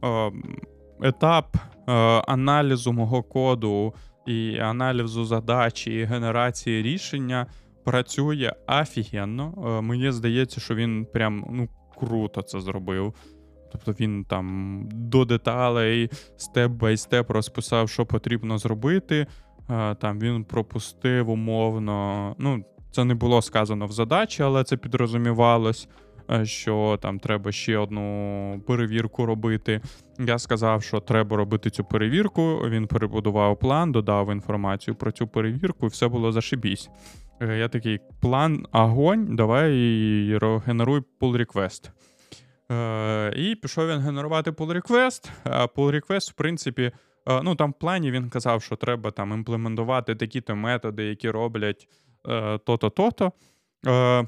Е, 0.04 0.32
Етап 1.02 1.56
е, 1.56 1.92
аналізу 2.26 2.92
мого 2.92 3.22
коду 3.22 3.94
і 4.26 4.58
аналізу 4.58 5.24
задачі 5.24 5.92
і 5.94 6.04
генерації 6.04 6.82
рішення 6.82 7.46
працює 7.84 8.52
офігенно. 8.66 9.54
Е, 9.78 9.80
Мені 9.80 10.12
здається, 10.12 10.60
що 10.60 10.74
він 10.74 11.06
прям 11.12 11.46
ну, 11.50 11.68
круто 11.98 12.42
це 12.42 12.60
зробив. 12.60 13.14
Тобто 13.72 13.92
він 13.92 14.24
там 14.24 14.82
до 14.92 15.24
деталей, 15.24 16.10
степ 16.36 16.72
бай 16.72 16.96
степ 16.96 17.30
розписав, 17.30 17.88
що 17.88 18.06
потрібно 18.06 18.58
зробити. 18.58 19.26
Е, 19.70 19.94
Там 19.94 20.20
він 20.20 20.44
пропустив 20.44 21.30
умовно. 21.30 22.34
Ну, 22.38 22.64
це 22.90 23.04
не 23.04 23.14
було 23.14 23.42
сказано 23.42 23.86
в 23.86 23.92
задачі, 23.92 24.42
але 24.42 24.64
це 24.64 24.76
підрозумівалось, 24.76 25.88
е, 26.30 26.46
що 26.46 26.98
там 27.02 27.18
треба 27.18 27.52
ще 27.52 27.78
одну 27.78 28.60
перевірку 28.66 29.26
робити. 29.26 29.80
Я 30.18 30.38
сказав, 30.38 30.82
що 30.82 31.00
треба 31.00 31.36
робити 31.36 31.70
цю 31.70 31.84
перевірку. 31.84 32.58
Він 32.68 32.86
перебудував 32.86 33.58
план, 33.58 33.92
додав 33.92 34.32
інформацію 34.32 34.94
про 34.94 35.12
цю 35.12 35.26
перевірку, 35.26 35.86
і 35.86 35.88
все 35.88 36.08
було 36.08 36.32
зашибісь. 36.32 36.90
Е, 37.40 37.58
Я 37.58 37.68
такий 37.68 37.98
план, 38.20 38.66
огонь, 38.72 39.36
давай 39.36 39.70
генеруй 40.66 41.02
pull 41.20 41.46
request. 41.46 41.90
І 43.36 43.54
пішов 43.54 43.88
він 43.88 43.98
генерувати 43.98 44.50
pull 44.50 44.80
request. 44.82 45.30
А 45.44 45.64
pull 45.64 46.00
request, 46.00 46.30
в 46.30 46.34
принципі, 46.34 46.92
ну 47.42 47.54
там 47.54 47.70
в 47.70 47.74
плані 47.74 48.10
він 48.10 48.28
казав, 48.28 48.62
що 48.62 48.76
треба 48.76 49.10
там 49.10 49.32
імплементувати 49.32 50.14
такі-то 50.14 50.56
методи, 50.56 51.04
які 51.04 51.30
роблять 51.30 51.88
е, 52.28 52.58
то-то, 52.58 52.90
то-то. 52.90 53.32
Е, 53.86 54.26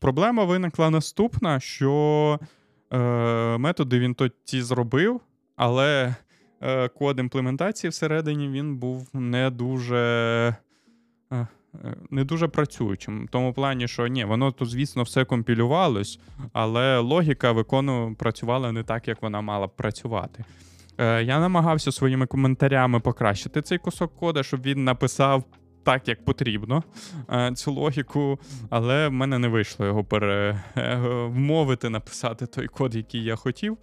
проблема 0.00 0.44
виникла 0.44 0.90
наступна, 0.90 1.60
що 1.60 2.38
е, 2.92 2.98
методи 3.58 3.98
він 3.98 4.14
то 4.14 4.28
ті 4.28 4.62
зробив, 4.62 5.20
але 5.56 6.14
е, 6.62 6.88
код 6.88 7.18
імплементації 7.18 7.90
всередині 7.90 8.48
він 8.48 8.76
був 8.76 9.08
не 9.12 9.50
дуже. 9.50 9.96
е, 11.32 11.46
е, 11.84 11.96
не 12.10 12.24
дуже 12.24 12.48
працюючим. 12.48 13.26
В 13.26 13.28
тому 13.28 13.52
плані, 13.52 13.88
що 13.88 14.06
ні, 14.06 14.24
воно 14.24 14.52
то, 14.52 14.64
звісно, 14.64 15.02
все 15.02 15.24
компілювалось, 15.24 16.20
але 16.52 16.98
логіка 16.98 17.52
викону 17.52 18.14
працювала 18.18 18.72
не 18.72 18.82
так, 18.82 19.08
як 19.08 19.22
вона 19.22 19.40
мала 19.40 19.66
б 19.66 19.76
працювати. 19.76 20.44
Е, 21.02 21.22
Я 21.24 21.40
намагався 21.40 21.92
своїми 21.92 22.26
коментарями 22.26 23.00
покращити 23.00 23.62
цей 23.62 23.78
кусок 23.78 24.16
кода, 24.16 24.42
щоб 24.42 24.62
він 24.62 24.84
написав 24.84 25.44
так, 25.84 26.08
як 26.08 26.24
потрібно 26.24 26.82
е, 27.32 27.52
цю 27.54 27.72
логіку, 27.72 28.38
але 28.70 29.08
в 29.08 29.12
мене 29.12 29.38
не 29.38 29.48
вийшло 29.48 29.86
його 29.86 30.04
перемовити, 30.04 31.88
написати 31.90 32.46
той 32.46 32.66
код, 32.66 32.94
який 32.94 33.24
я 33.24 33.36
хотів. 33.36 33.78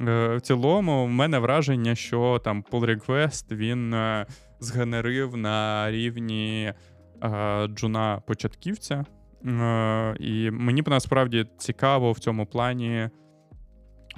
Е, 0.00 0.36
В 0.36 0.40
цілому, 0.40 1.04
в 1.04 1.08
мене 1.08 1.38
враження, 1.38 1.94
що 1.94 2.40
там 2.44 2.64
pull 2.72 2.84
request 2.84 3.56
він 3.56 3.94
е, 3.94 4.26
згенерив 4.60 5.36
на 5.36 5.90
рівні 5.90 6.72
е, 7.24 7.66
джуна 7.66 8.22
початківця. 8.26 9.04
Е, 9.46 10.16
І 10.20 10.50
мені 10.50 10.82
б 10.82 10.88
насправді 10.88 11.46
цікаво 11.58 12.12
в 12.12 12.18
цьому 12.18 12.46
плані. 12.46 13.08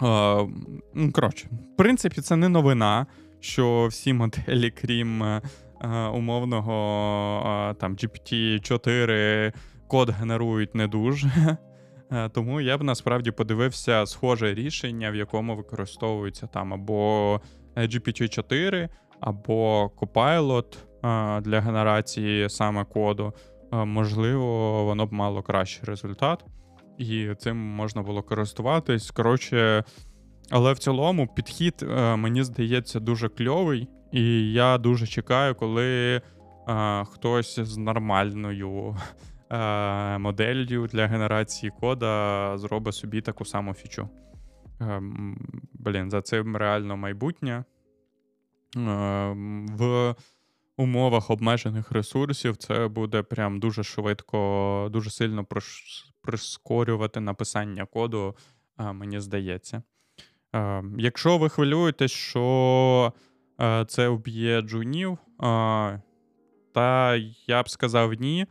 Ну, 0.00 1.12
Коротше, 1.12 1.48
в 1.74 1.76
принципі, 1.76 2.20
це 2.20 2.36
не 2.36 2.48
новина, 2.48 3.06
що 3.40 3.86
всі 3.86 4.12
моделі, 4.12 4.70
крім 4.70 5.22
е, 5.22 5.42
е, 5.80 5.88
умовного 6.06 7.74
там 7.80 7.96
GPT-4, 7.96 9.52
код 9.88 10.10
генерують 10.10 10.74
не 10.74 10.88
дуже. 10.88 11.56
Е, 12.12 12.28
Тому 12.28 12.60
я 12.60 12.78
б 12.78 12.82
насправді 12.82 13.30
подивився 13.30 14.06
схоже 14.06 14.54
рішення, 14.54 15.10
в 15.10 15.14
якому 15.14 15.56
використовується 15.56 16.46
там 16.46 16.74
або 16.74 17.40
GPT-4, 17.76 18.88
або 19.20 19.90
Copilot 19.96 20.76
для 21.40 21.60
генерації 21.60 22.50
саме 22.50 22.84
коду. 22.84 23.32
Можливо, 23.72 24.84
воно 24.84 25.06
б 25.06 25.12
мало 25.12 25.42
кращий 25.42 25.84
результат, 25.84 26.44
і 26.98 27.34
цим 27.34 27.56
можна 27.56 28.02
було 28.02 28.22
користуватись. 28.22 29.10
Коротше, 29.10 29.84
але 30.50 30.72
в 30.72 30.78
цілому 30.78 31.26
підхід, 31.26 31.74
е, 31.82 32.16
мені 32.16 32.42
здається, 32.42 33.00
дуже 33.00 33.28
кльовий, 33.28 33.88
і 34.12 34.52
я 34.52 34.78
дуже 34.78 35.06
чекаю, 35.06 35.54
коли 35.54 36.16
е, 36.68 37.04
хтось 37.04 37.60
з 37.60 37.76
нормальною 37.76 38.96
е, 39.50 40.18
моделлю 40.18 40.86
для 40.86 41.06
генерації 41.06 41.72
кода 41.80 42.52
зробить 42.58 42.94
собі 42.94 43.20
таку 43.20 43.44
саму 43.44 43.74
фічу. 43.74 44.08
Блін, 45.72 46.10
за 46.10 46.22
цим 46.22 46.56
реально 46.56 46.96
майбутнє. 46.96 47.64
В 48.74 50.14
умовах 50.78 51.30
обмежених 51.30 51.92
ресурсів 51.92 52.56
це 52.56 52.88
буде 52.88 53.22
прям 53.22 53.60
дуже 53.60 53.84
швидко, 53.84 54.88
дуже 54.92 55.10
сильно 55.10 55.46
прискорювати 56.22 57.20
написання 57.20 57.86
коду, 57.86 58.36
е, 58.80 58.92
мені 58.92 59.20
здається. 59.20 59.82
Е, 60.54 60.82
Якщо 60.98 61.38
ви 61.38 61.48
хвилюєтесь, 61.48 62.12
що 62.12 63.12
е, 63.60 63.84
це 63.88 64.08
вб'є 64.08 64.60
джунів, 64.60 65.18
та 66.74 67.16
я 67.46 67.62
б 67.62 67.68
сказав 67.68 68.12
ні. 68.12 68.46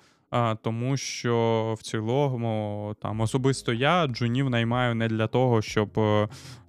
Тому 0.62 0.98
що 0.98 1.76
в 1.80 1.84
цілому, 1.84 2.96
там 3.02 3.22
особисто 3.22 3.74
я 3.74 4.08
джунів 4.08 4.50
наймаю 4.50 4.96
не 4.96 5.08
для 5.08 5.28
того, 5.28 5.62
щоб 5.62 5.90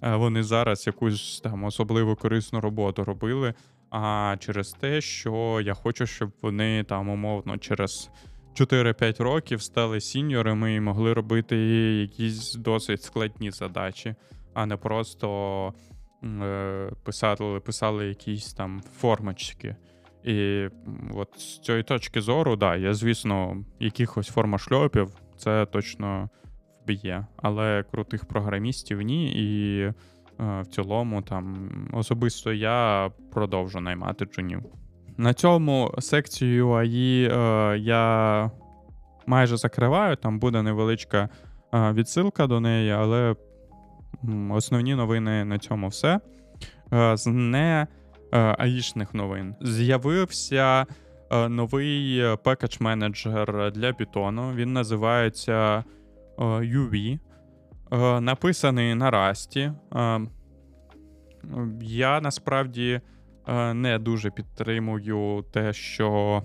вони 0.01 0.43
зараз 0.43 0.87
якусь 0.87 1.41
там 1.41 1.63
особливо 1.63 2.15
корисну 2.15 2.61
роботу 2.61 3.03
робили, 3.03 3.53
а 3.89 4.35
через 4.39 4.71
те, 4.71 5.01
що 5.01 5.61
я 5.63 5.73
хочу, 5.73 6.05
щоб 6.05 6.31
вони 6.41 6.83
там 6.83 7.09
умовно 7.09 7.57
через 7.57 8.09
4-5 8.55 9.23
років 9.23 9.61
стали 9.61 10.01
сіньорами 10.01 10.75
і 10.75 10.79
могли 10.79 11.13
робити 11.13 11.57
якісь 12.01 12.53
досить 12.53 13.03
складні 13.03 13.51
задачі, 13.51 14.15
а 14.53 14.65
не 14.65 14.77
просто 14.77 15.73
е, 16.23 16.91
писали, 17.03 17.59
писали 17.59 18.07
якісь 18.07 18.53
там 18.53 18.81
формочки. 18.97 19.75
І 20.23 20.67
от 21.13 21.39
з 21.39 21.59
цієї 21.59 21.83
точки 21.83 22.21
зору, 22.21 22.55
да, 22.55 22.75
я, 22.75 22.93
звісно, 22.93 23.65
якихось 23.79 24.27
формашльопів 24.27 25.09
це 25.37 25.65
точно 25.65 26.29
вб'є. 26.83 27.25
Але 27.37 27.83
крутих 27.91 28.25
програмістів 28.25 29.01
ні. 29.01 29.31
І 29.35 29.93
в 30.39 30.65
цілому, 30.65 31.21
там 31.21 31.69
особисто 31.93 32.53
я 32.53 33.09
продовжу 33.31 33.79
наймати 33.79 34.25
джунів. 34.25 34.61
На 35.17 35.33
цьому 35.33 35.93
секцію 35.99 36.67
UI 36.67 37.31
е, 37.31 37.77
я 37.77 38.51
майже 39.27 39.57
закриваю. 39.57 40.15
Там 40.15 40.39
буде 40.39 40.61
невеличка 40.61 41.29
е, 41.73 41.91
відсилка 41.93 42.47
до 42.47 42.59
неї, 42.59 42.91
але 42.91 43.35
основні 44.49 44.95
новини 44.95 45.45
на 45.45 45.59
цьому 45.59 45.87
все. 45.87 46.19
Е, 46.93 47.17
з 47.17 47.27
не 47.27 47.87
е, 48.33 48.55
аїшних 48.59 49.13
новин. 49.13 49.55
З'явився 49.61 50.85
е, 51.31 51.49
новий 51.49 52.19
е, 52.19 52.35
пекедж-менеджер 52.35 53.71
для 53.71 53.91
Python. 53.91 54.55
Він 54.55 54.73
називається 54.73 55.83
е, 56.39 56.43
UV. 56.43 57.19
Е, 57.91 58.21
Написаний 58.21 58.95
на 58.95 59.11
Rust. 59.11 59.73
Е, 59.95 60.27
Я 61.81 62.21
насправді 62.21 63.01
е, 63.47 63.73
не 63.73 63.99
дуже 63.99 64.31
підтримую 64.31 65.45
те, 65.51 65.73
що 65.73 66.43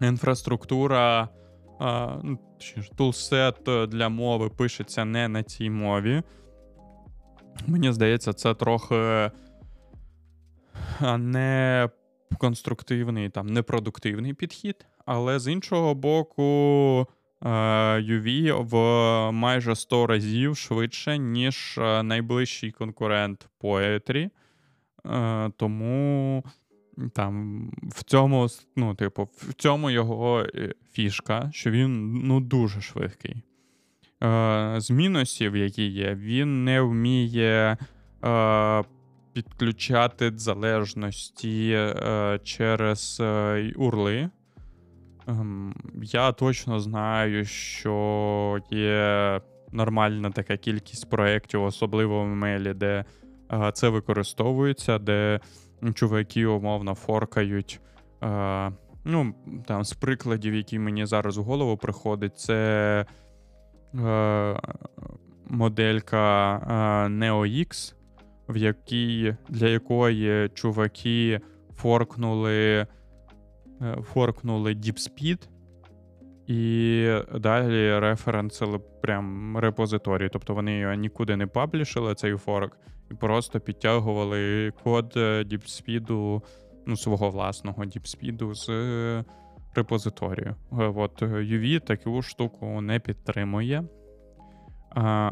інфраструктура, 0.00 1.28
е, 1.80 2.08
ну, 2.22 2.38
тулсет 2.96 3.56
для 3.88 4.08
мови 4.08 4.48
пишеться 4.48 5.04
не 5.04 5.28
на 5.28 5.42
цій 5.42 5.70
мові. 5.70 6.22
Мені 7.66 7.92
здається, 7.92 8.32
це 8.32 8.54
трохи 8.54 9.30
не 11.18 11.88
конструктивний, 12.38 13.28
там, 13.28 13.46
непродуктивний 13.46 14.34
підхід. 14.34 14.86
Але 15.06 15.38
з 15.38 15.52
іншого 15.52 15.94
боку, 15.94 17.06
UV 17.42 18.52
в 18.62 18.76
майже 19.32 19.76
100 19.76 20.06
разів 20.06 20.56
швидше, 20.56 21.18
ніж 21.18 21.78
е, 21.78 22.02
найближчий 22.02 22.70
конкурент 22.70 23.48
Poetry. 23.60 24.30
Е, 25.06 25.50
Тому 25.56 26.44
там 27.14 27.66
в 27.82 28.04
цьому, 28.04 28.48
ну, 28.76 28.94
типу, 28.94 29.28
в 29.36 29.54
цьому 29.54 29.90
його 29.90 30.46
е, 30.54 30.74
фішка, 30.92 31.50
що 31.52 31.70
він 31.70 32.14
ну, 32.14 32.40
дуже 32.40 32.80
швидкий. 32.80 33.36
Е, 34.22 34.74
З 34.78 34.90
мінусів, 34.90 35.56
які 35.56 35.86
є, 35.86 36.14
він 36.14 36.64
не 36.64 36.80
вміє. 36.80 37.76
Е, 38.24 38.84
підключати 39.32 40.32
залежності 40.36 41.72
е, 41.72 42.40
через 42.44 43.18
е, 43.20 43.72
урли. 43.76 44.30
Ем, 45.28 45.74
я 46.02 46.32
точно 46.32 46.80
знаю, 46.80 47.44
що 47.44 48.58
є 48.70 49.40
нормальна 49.72 50.30
така 50.30 50.56
кількість 50.56 51.10
проєктів, 51.10 51.62
особливо 51.62 52.22
в 52.22 52.26
мейлі, 52.26 52.74
де 52.74 53.04
е, 53.52 53.72
це 53.74 53.88
використовується, 53.88 54.98
де 54.98 55.40
чуваки 55.94 56.46
умовно 56.46 56.94
форкають. 56.94 57.80
Е, 58.22 58.72
ну, 59.04 59.34
там, 59.66 59.84
з 59.84 59.92
прикладів, 59.92 60.54
які 60.54 60.78
мені 60.78 61.06
зараз 61.06 61.36
в 61.38 61.42
голову 61.42 61.76
приходить, 61.76 62.38
це 62.38 63.06
е, 63.94 64.60
моделька 65.48 66.56
е, 66.56 67.08
NeoX 67.08 67.94
в 68.48 68.56
якій, 68.56 69.36
для 69.48 69.68
якої 69.68 70.48
чуваки 70.48 71.40
форкнули, 71.76 72.86
форкнули 74.02 74.74
DeepSpeed, 74.74 75.48
і 76.46 77.06
далі 77.34 77.98
референсили 77.98 78.78
прям 78.78 79.56
репозиторій. 79.58 80.28
Тобто 80.32 80.54
вони 80.54 80.78
його 80.78 80.94
нікуди 80.94 81.36
не 81.36 81.46
паблішили, 81.46 82.14
цей 82.14 82.36
форк, 82.36 82.76
і 83.10 83.14
просто 83.14 83.60
підтягували 83.60 84.72
код 84.84 85.12
е, 85.16 85.42
DeepSpeed, 85.42 86.40
ну, 86.86 86.96
свого 86.96 87.30
власного 87.30 87.84
DeepSpeed 87.84 88.54
з 88.54 88.68
е, 88.68 89.24
репозиторію. 89.74 90.54
Е, 90.72 90.92
От 90.96 91.22
UV 91.22 91.80
таку 91.80 92.22
штуку 92.22 92.80
не 92.80 93.00
підтримує. 93.00 93.84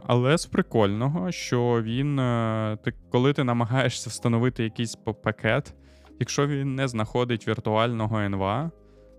Але 0.07 0.39
з 0.39 0.47
прикольного, 0.47 1.33
що 1.33 1.83
він, 1.83 2.19
е, 2.19 2.79
коли 3.11 3.33
ти 3.33 3.45
намагаєшся 3.45 4.11
встановити 4.11 4.65
якийсь 4.65 4.95
пакет, 4.95 5.75
якщо 6.21 6.47
він 6.47 6.75
не 6.75 6.89
знаходить 6.89 7.49
віртуального 7.49 8.17
env, 8.17 8.71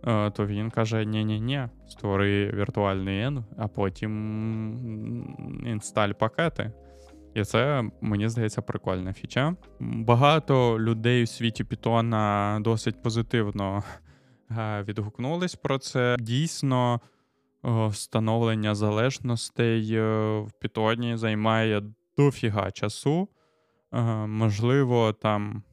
е, 0.07 0.31
то 0.31 0.45
він 0.45 0.69
каже: 0.69 1.05
ні-ні-ні, 1.05 1.67
створи 1.87 2.51
віртуальний 2.51 3.25
N, 3.25 3.43
а 3.57 3.67
потім 3.67 4.11
інсталь 5.65 6.11
пакети. 6.11 6.71
І 7.33 7.43
це, 7.43 7.83
мені 8.01 8.29
здається, 8.29 8.61
прикольна 8.61 9.13
фіча. 9.13 9.55
Багато 9.79 10.79
людей 10.79 11.23
у 11.23 11.27
світі 11.27 11.63
Python 11.63 12.61
досить 12.61 13.03
позитивно 13.03 13.83
е, 14.51 14.83
відгукнулись 14.87 15.55
про 15.55 15.77
це. 15.77 16.15
Дійсно, 16.19 17.01
е, 17.65 17.87
встановлення 17.87 18.75
залежностей 18.75 19.99
в 19.99 20.49
Python 20.63 21.17
займає 21.17 21.81
дофіга 22.17 22.71
часу. 22.71 23.27
Можливо, 24.27 25.13
там. 25.13 25.63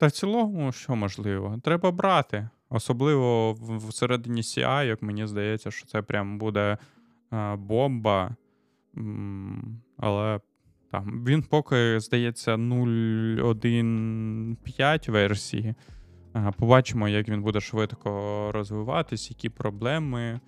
Та 0.00 0.06
в 0.06 0.10
цілому, 0.10 0.72
що 0.72 0.96
можливо, 0.96 1.58
треба 1.62 1.90
брати. 1.90 2.48
Особливо 2.68 3.52
всередині 3.88 4.40
CI, 4.40 4.86
як 4.86 5.02
мені 5.02 5.26
здається, 5.26 5.70
що 5.70 5.86
це 5.86 6.02
прям 6.02 6.38
буде 6.38 6.78
е, 7.32 7.56
бомба. 7.56 8.36
Але 9.96 10.40
там 10.90 11.24
він 11.24 11.42
поки, 11.42 12.00
здається, 12.00 12.54
0.1.5 12.54 15.10
версії. 15.10 15.74
Е, 16.36 16.52
Побачимо, 16.58 17.08
як 17.08 17.28
він 17.28 17.42
буде 17.42 17.60
швидко 17.60 18.50
розвиватись, 18.52 19.30
які 19.30 19.48
проблеми. 19.48 20.40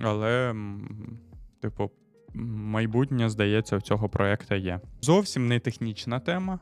Але, 0.00 0.54
типу, 1.60 1.90
майбутнє, 2.34 3.30
здається, 3.30 3.76
в 3.76 3.82
цього 3.82 4.08
проекту 4.08 4.54
є. 4.54 4.80
Зовсім 5.00 5.48
не 5.48 5.60
технічна 5.60 6.20
тема, 6.20 6.58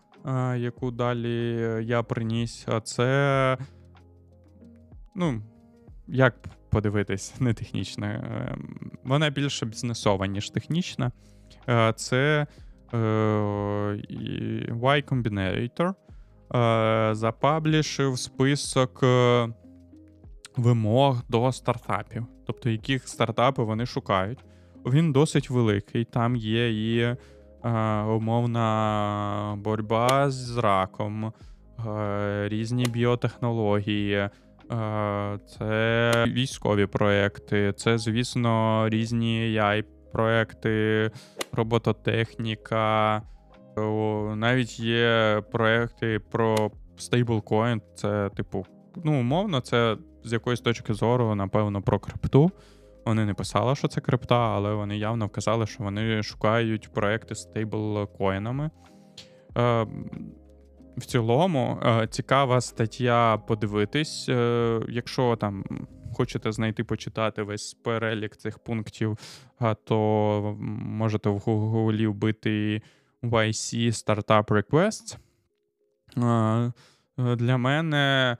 яку 0.56 0.90
далі 0.90 1.56
я 1.86 2.02
приніс, 2.02 2.64
а 2.68 2.80
це. 2.80 3.58
Ну, 5.14 5.42
як 6.08 6.34
подивитись, 6.70 7.40
не 7.40 7.54
технічна. 7.54 8.06
Е, 8.06 8.56
Вона 9.04 9.30
більше 9.30 9.66
бізнесова, 9.66 10.26
ніж 10.26 10.50
технічна. 10.50 11.12
Е, 11.68 11.92
Це 11.96 12.46
е, 12.92 12.96
Y 14.68 15.04
Combinator 15.04 15.94
е, 16.54 17.14
запаблішив 17.14 18.18
список 18.18 19.00
е, 19.02 19.48
вимог 20.56 21.22
до 21.28 21.52
стартапів, 21.52 22.26
тобто 22.46 22.70
яких 22.70 23.08
стартапи 23.08 23.62
вони 23.62 23.86
шукають. 23.86 24.44
Він 24.86 25.12
досить 25.12 25.50
великий. 25.50 26.04
Там 26.04 26.36
є 26.36 26.94
і 26.94 26.98
е, 26.98 27.16
умовна 28.08 29.58
боротьба 29.58 30.30
з 30.30 30.56
раком, 30.56 31.32
е, 31.86 32.48
різні 32.48 32.84
біотехнології, 32.84 34.14
е, 34.14 34.30
це 35.46 36.12
військові 36.28 36.86
проекти, 36.86 37.72
це, 37.76 37.98
звісно, 37.98 38.84
різні 38.88 39.58
AI-проекти, 39.58 41.10
робототехніка. 41.52 43.22
Навіть 44.34 44.80
є 44.80 45.42
проекти 45.52 46.18
про 46.18 46.70
стейблкоін. 46.96 47.82
Це, 47.94 48.30
типу, 48.36 48.66
ну, 49.04 49.20
умовно, 49.20 49.60
це 49.60 49.96
з 50.24 50.32
якоїсь 50.32 50.60
точки 50.60 50.94
зору, 50.94 51.34
напевно, 51.34 51.82
про 51.82 51.98
крипту. 51.98 52.50
Вони 53.04 53.24
не 53.24 53.34
писали, 53.34 53.74
що 53.74 53.88
це 53.88 54.00
крипта, 54.00 54.36
але 54.36 54.74
вони 54.74 54.96
явно 54.98 55.26
вказали, 55.26 55.66
що 55.66 55.84
вони 55.84 56.22
шукають 56.22 56.92
проекти 56.92 57.34
з 57.34 57.42
стейблкоїнами. 57.42 58.70
Е, 59.58 59.86
в 60.96 61.06
цілому, 61.06 61.78
е, 61.84 62.06
цікава 62.06 62.60
стаття 62.60 63.38
подивитись. 63.38 64.28
Е, 64.28 64.80
якщо 64.88 65.36
там 65.36 65.64
хочете 66.12 66.52
знайти, 66.52 66.84
почитати 66.84 67.42
весь 67.42 67.74
перелік 67.74 68.36
цих 68.36 68.58
пунктів, 68.58 69.18
е, 69.62 69.76
то 69.84 70.56
можете 70.60 71.28
в 71.28 71.38
Гуглі 71.38 72.06
вбити 72.06 72.82
YC 73.22 73.86
Startup 73.86 74.46
Requests. 74.46 75.16
Е, 76.16 76.72
е, 77.18 77.36
Для 77.36 77.56
мене 77.56 78.36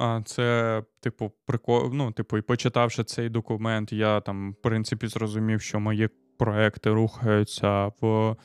а, 0.00 0.22
це, 0.24 0.82
типу, 1.00 1.32
прикол... 1.46 1.90
ну, 1.92 2.12
типу, 2.12 2.38
і 2.38 2.42
почитавши 2.42 3.04
цей 3.04 3.28
документ, 3.28 3.92
я 3.92 4.20
там, 4.20 4.52
в 4.52 4.54
принципі, 4.54 5.06
зрозумів, 5.06 5.60
що 5.60 5.80
мої 5.80 6.08
проекти 6.38 6.90
рухаються 6.90 7.92
в 8.00 8.36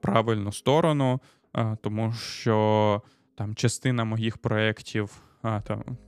правильну 0.00 0.52
сторону, 0.52 1.20
тому 1.82 2.12
що 2.12 3.02
там 3.34 3.54
частина 3.54 4.04
моїх 4.04 4.38
проєктів, 4.38 5.22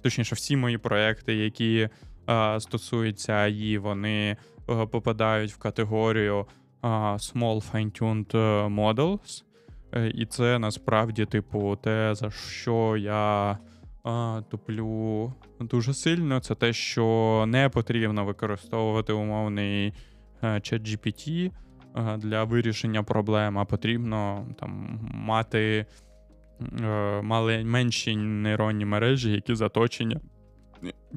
точніше, 0.03 0.35
всі 0.35 0.57
мої 0.57 0.79
проекти, 0.79 1.35
які 1.35 1.89
стосуються 2.59 3.33
АІ, 3.33 3.79
вони 3.79 4.37
а, 4.67 4.87
попадають 4.87 5.53
в 5.53 5.59
категорію 5.59 6.47
Small 6.83 7.73
Fine-Tuned 7.73 8.33
Models. 8.75 9.45
Е, 9.93 10.09
І 10.15 10.27
це 10.27 10.59
насправді, 10.59 11.25
типу, 11.25 11.77
те, 11.77 12.15
за 12.15 12.31
що 12.31 12.97
я 12.97 13.59
а, 14.05 14.43
туплю 14.51 15.33
дуже 15.61 15.95
сильно, 15.95 16.41
це 16.41 16.55
те, 16.55 16.73
що 16.73 17.45
не 17.49 17.69
потрібно 17.69 18.25
використовувати 18.25 19.13
умовний 19.13 19.95
е, 20.45 20.61
чат 20.61 20.83
GPT 20.83 21.51
е, 21.97 22.17
для 22.17 22.45
вирішення 22.45 23.03
проблем, 23.03 23.59
а 23.59 23.65
потрібно 23.65 24.47
там 24.61 25.01
мати 25.15 25.87
е, 26.81 27.23
мали 27.23 27.65
менші 27.65 28.17
нейронні 28.17 28.85
мережі, 28.85 29.33
які 29.33 29.55
заточені 29.55 30.19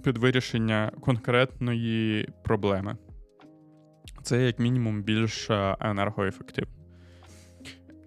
під 0.03 0.17
вирішення 0.17 0.91
конкретної 1.01 2.29
проблеми. 2.43 2.97
Це 4.23 4.45
як 4.45 4.59
мінімум 4.59 5.03
більш 5.03 5.49
енергоефективно. 5.79 6.82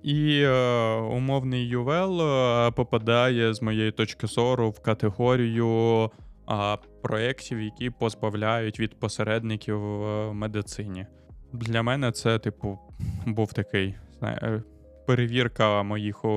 І 0.06 0.40
е, 0.42 0.94
умовний 0.94 1.76
UL 1.76 2.22
е, 2.22 2.70
попадає, 2.70 3.54
з 3.54 3.62
моєї 3.62 3.92
точки 3.92 4.26
зору, 4.26 4.70
в 4.70 4.80
категорію 4.80 6.10
е, 6.50 6.76
проєктів, 7.02 7.60
які 7.60 7.90
позбавляють 7.90 8.80
від 8.80 9.00
посередників 9.00 9.78
в 9.78 10.32
медицині. 10.32 11.06
Для 11.52 11.82
мене 11.82 12.12
це, 12.12 12.38
типу, 12.38 12.78
був 13.26 13.52
такий 13.52 13.94
знає, 14.18 14.38
е, 14.42 14.62
перевірка 15.06 15.82
моїх 15.82 16.24
е, 16.24 16.28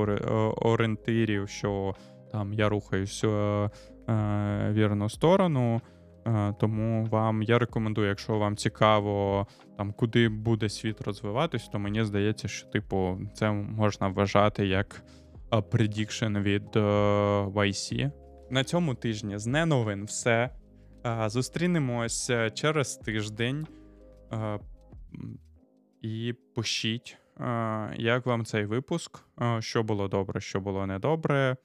орієнтирів, 0.61 1.49
що 1.49 1.95
там 2.31 2.53
я 2.53 2.69
рухаюсь 2.69 3.23
е, 3.23 3.27
е, 3.27 3.69
вірну 4.71 5.09
сторону. 5.09 5.81
Е, 6.29 6.53
Тому 6.59 7.05
вам 7.05 7.43
я 7.43 7.59
рекомендую, 7.59 8.07
якщо 8.07 8.37
вам 8.37 8.57
цікаво, 8.57 9.47
там 9.77 9.93
куди 9.93 10.29
буде 10.29 10.69
світ 10.69 11.01
розвиватись, 11.01 11.67
то 11.67 11.79
мені 11.79 12.03
здається, 12.03 12.47
що 12.47 12.67
типу 12.67 13.19
це 13.33 13.51
можна 13.51 14.07
вважати 14.07 14.67
як 14.67 15.03
prediction 15.51 16.41
від 16.41 16.75
е, 16.75 16.79
YC. 17.45 18.11
На 18.49 18.63
цьому 18.63 18.95
тижні 18.95 19.37
з 19.37 19.47
не 19.47 19.65
новин 19.65 20.05
все. 20.05 20.49
Е, 21.05 21.29
Зустрінемось 21.29 22.31
через 22.53 22.95
тиждень. 22.95 23.67
І 26.01 26.33
пишіть, 26.55 27.17
як 27.95 28.25
вам 28.25 28.45
цей 28.45 28.65
випуск, 28.65 29.19
що 29.59 29.83
було 29.83 30.07
добре, 30.07 30.41
що 30.41 30.59
було 30.59 30.85
недобре. 30.85 31.57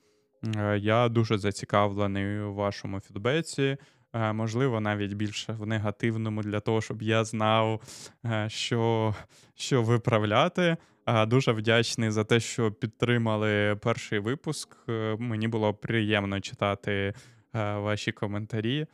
Я 0.77 1.09
дуже 1.09 1.38
зацікавлений 1.38 2.40
у 2.40 2.55
вашому 2.55 3.00
фідбеці. 3.00 3.77
Е, 4.14 4.33
Можливо, 4.33 4.81
навіть 4.81 5.12
більше 5.12 5.53
в 5.53 5.66
негативному 5.66 6.42
для 6.42 6.61
того, 6.61 6.81
щоб 6.81 7.03
я 7.03 7.24
знав, 7.24 7.81
е, 8.24 8.48
що, 8.48 9.14
що 9.55 9.83
виправляти. 9.83 10.77
Е, 11.07 11.27
Дуже 11.27 11.53
вдячний 11.53 12.11
за 12.11 12.24
те, 12.24 12.40
що 12.40 12.72
підтримали 12.72 13.77
перший 13.83 14.18
випуск. 14.18 14.77
Мені 15.18 15.48
було 15.48 15.74
приємно 15.74 16.40
читати 16.40 17.14
ваші 17.53 18.12
коментарі, 18.12 18.87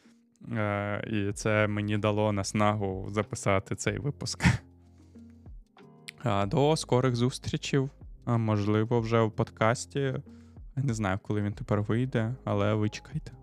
і 1.11 1.33
це 1.35 1.67
мені 1.69 1.99
дало 1.99 2.33
наснагу 2.33 3.09
записати 3.11 3.77
цей 3.77 3.99
випуск. 3.99 4.45
До 6.47 6.77
скорих 6.77 7.17
зустрічей. 7.17 7.89
Можливо, 8.27 9.01
вже 9.01 9.21
в 9.21 9.33
подкасті. 9.33 10.15
Не 10.77 10.95
знаю, 10.95 11.19
коли 11.23 11.43
він 11.43 11.53
тепер 11.53 11.83
вийде, 11.83 12.35
але 12.45 12.75
ви 12.75 12.89
чекайте. 12.89 13.40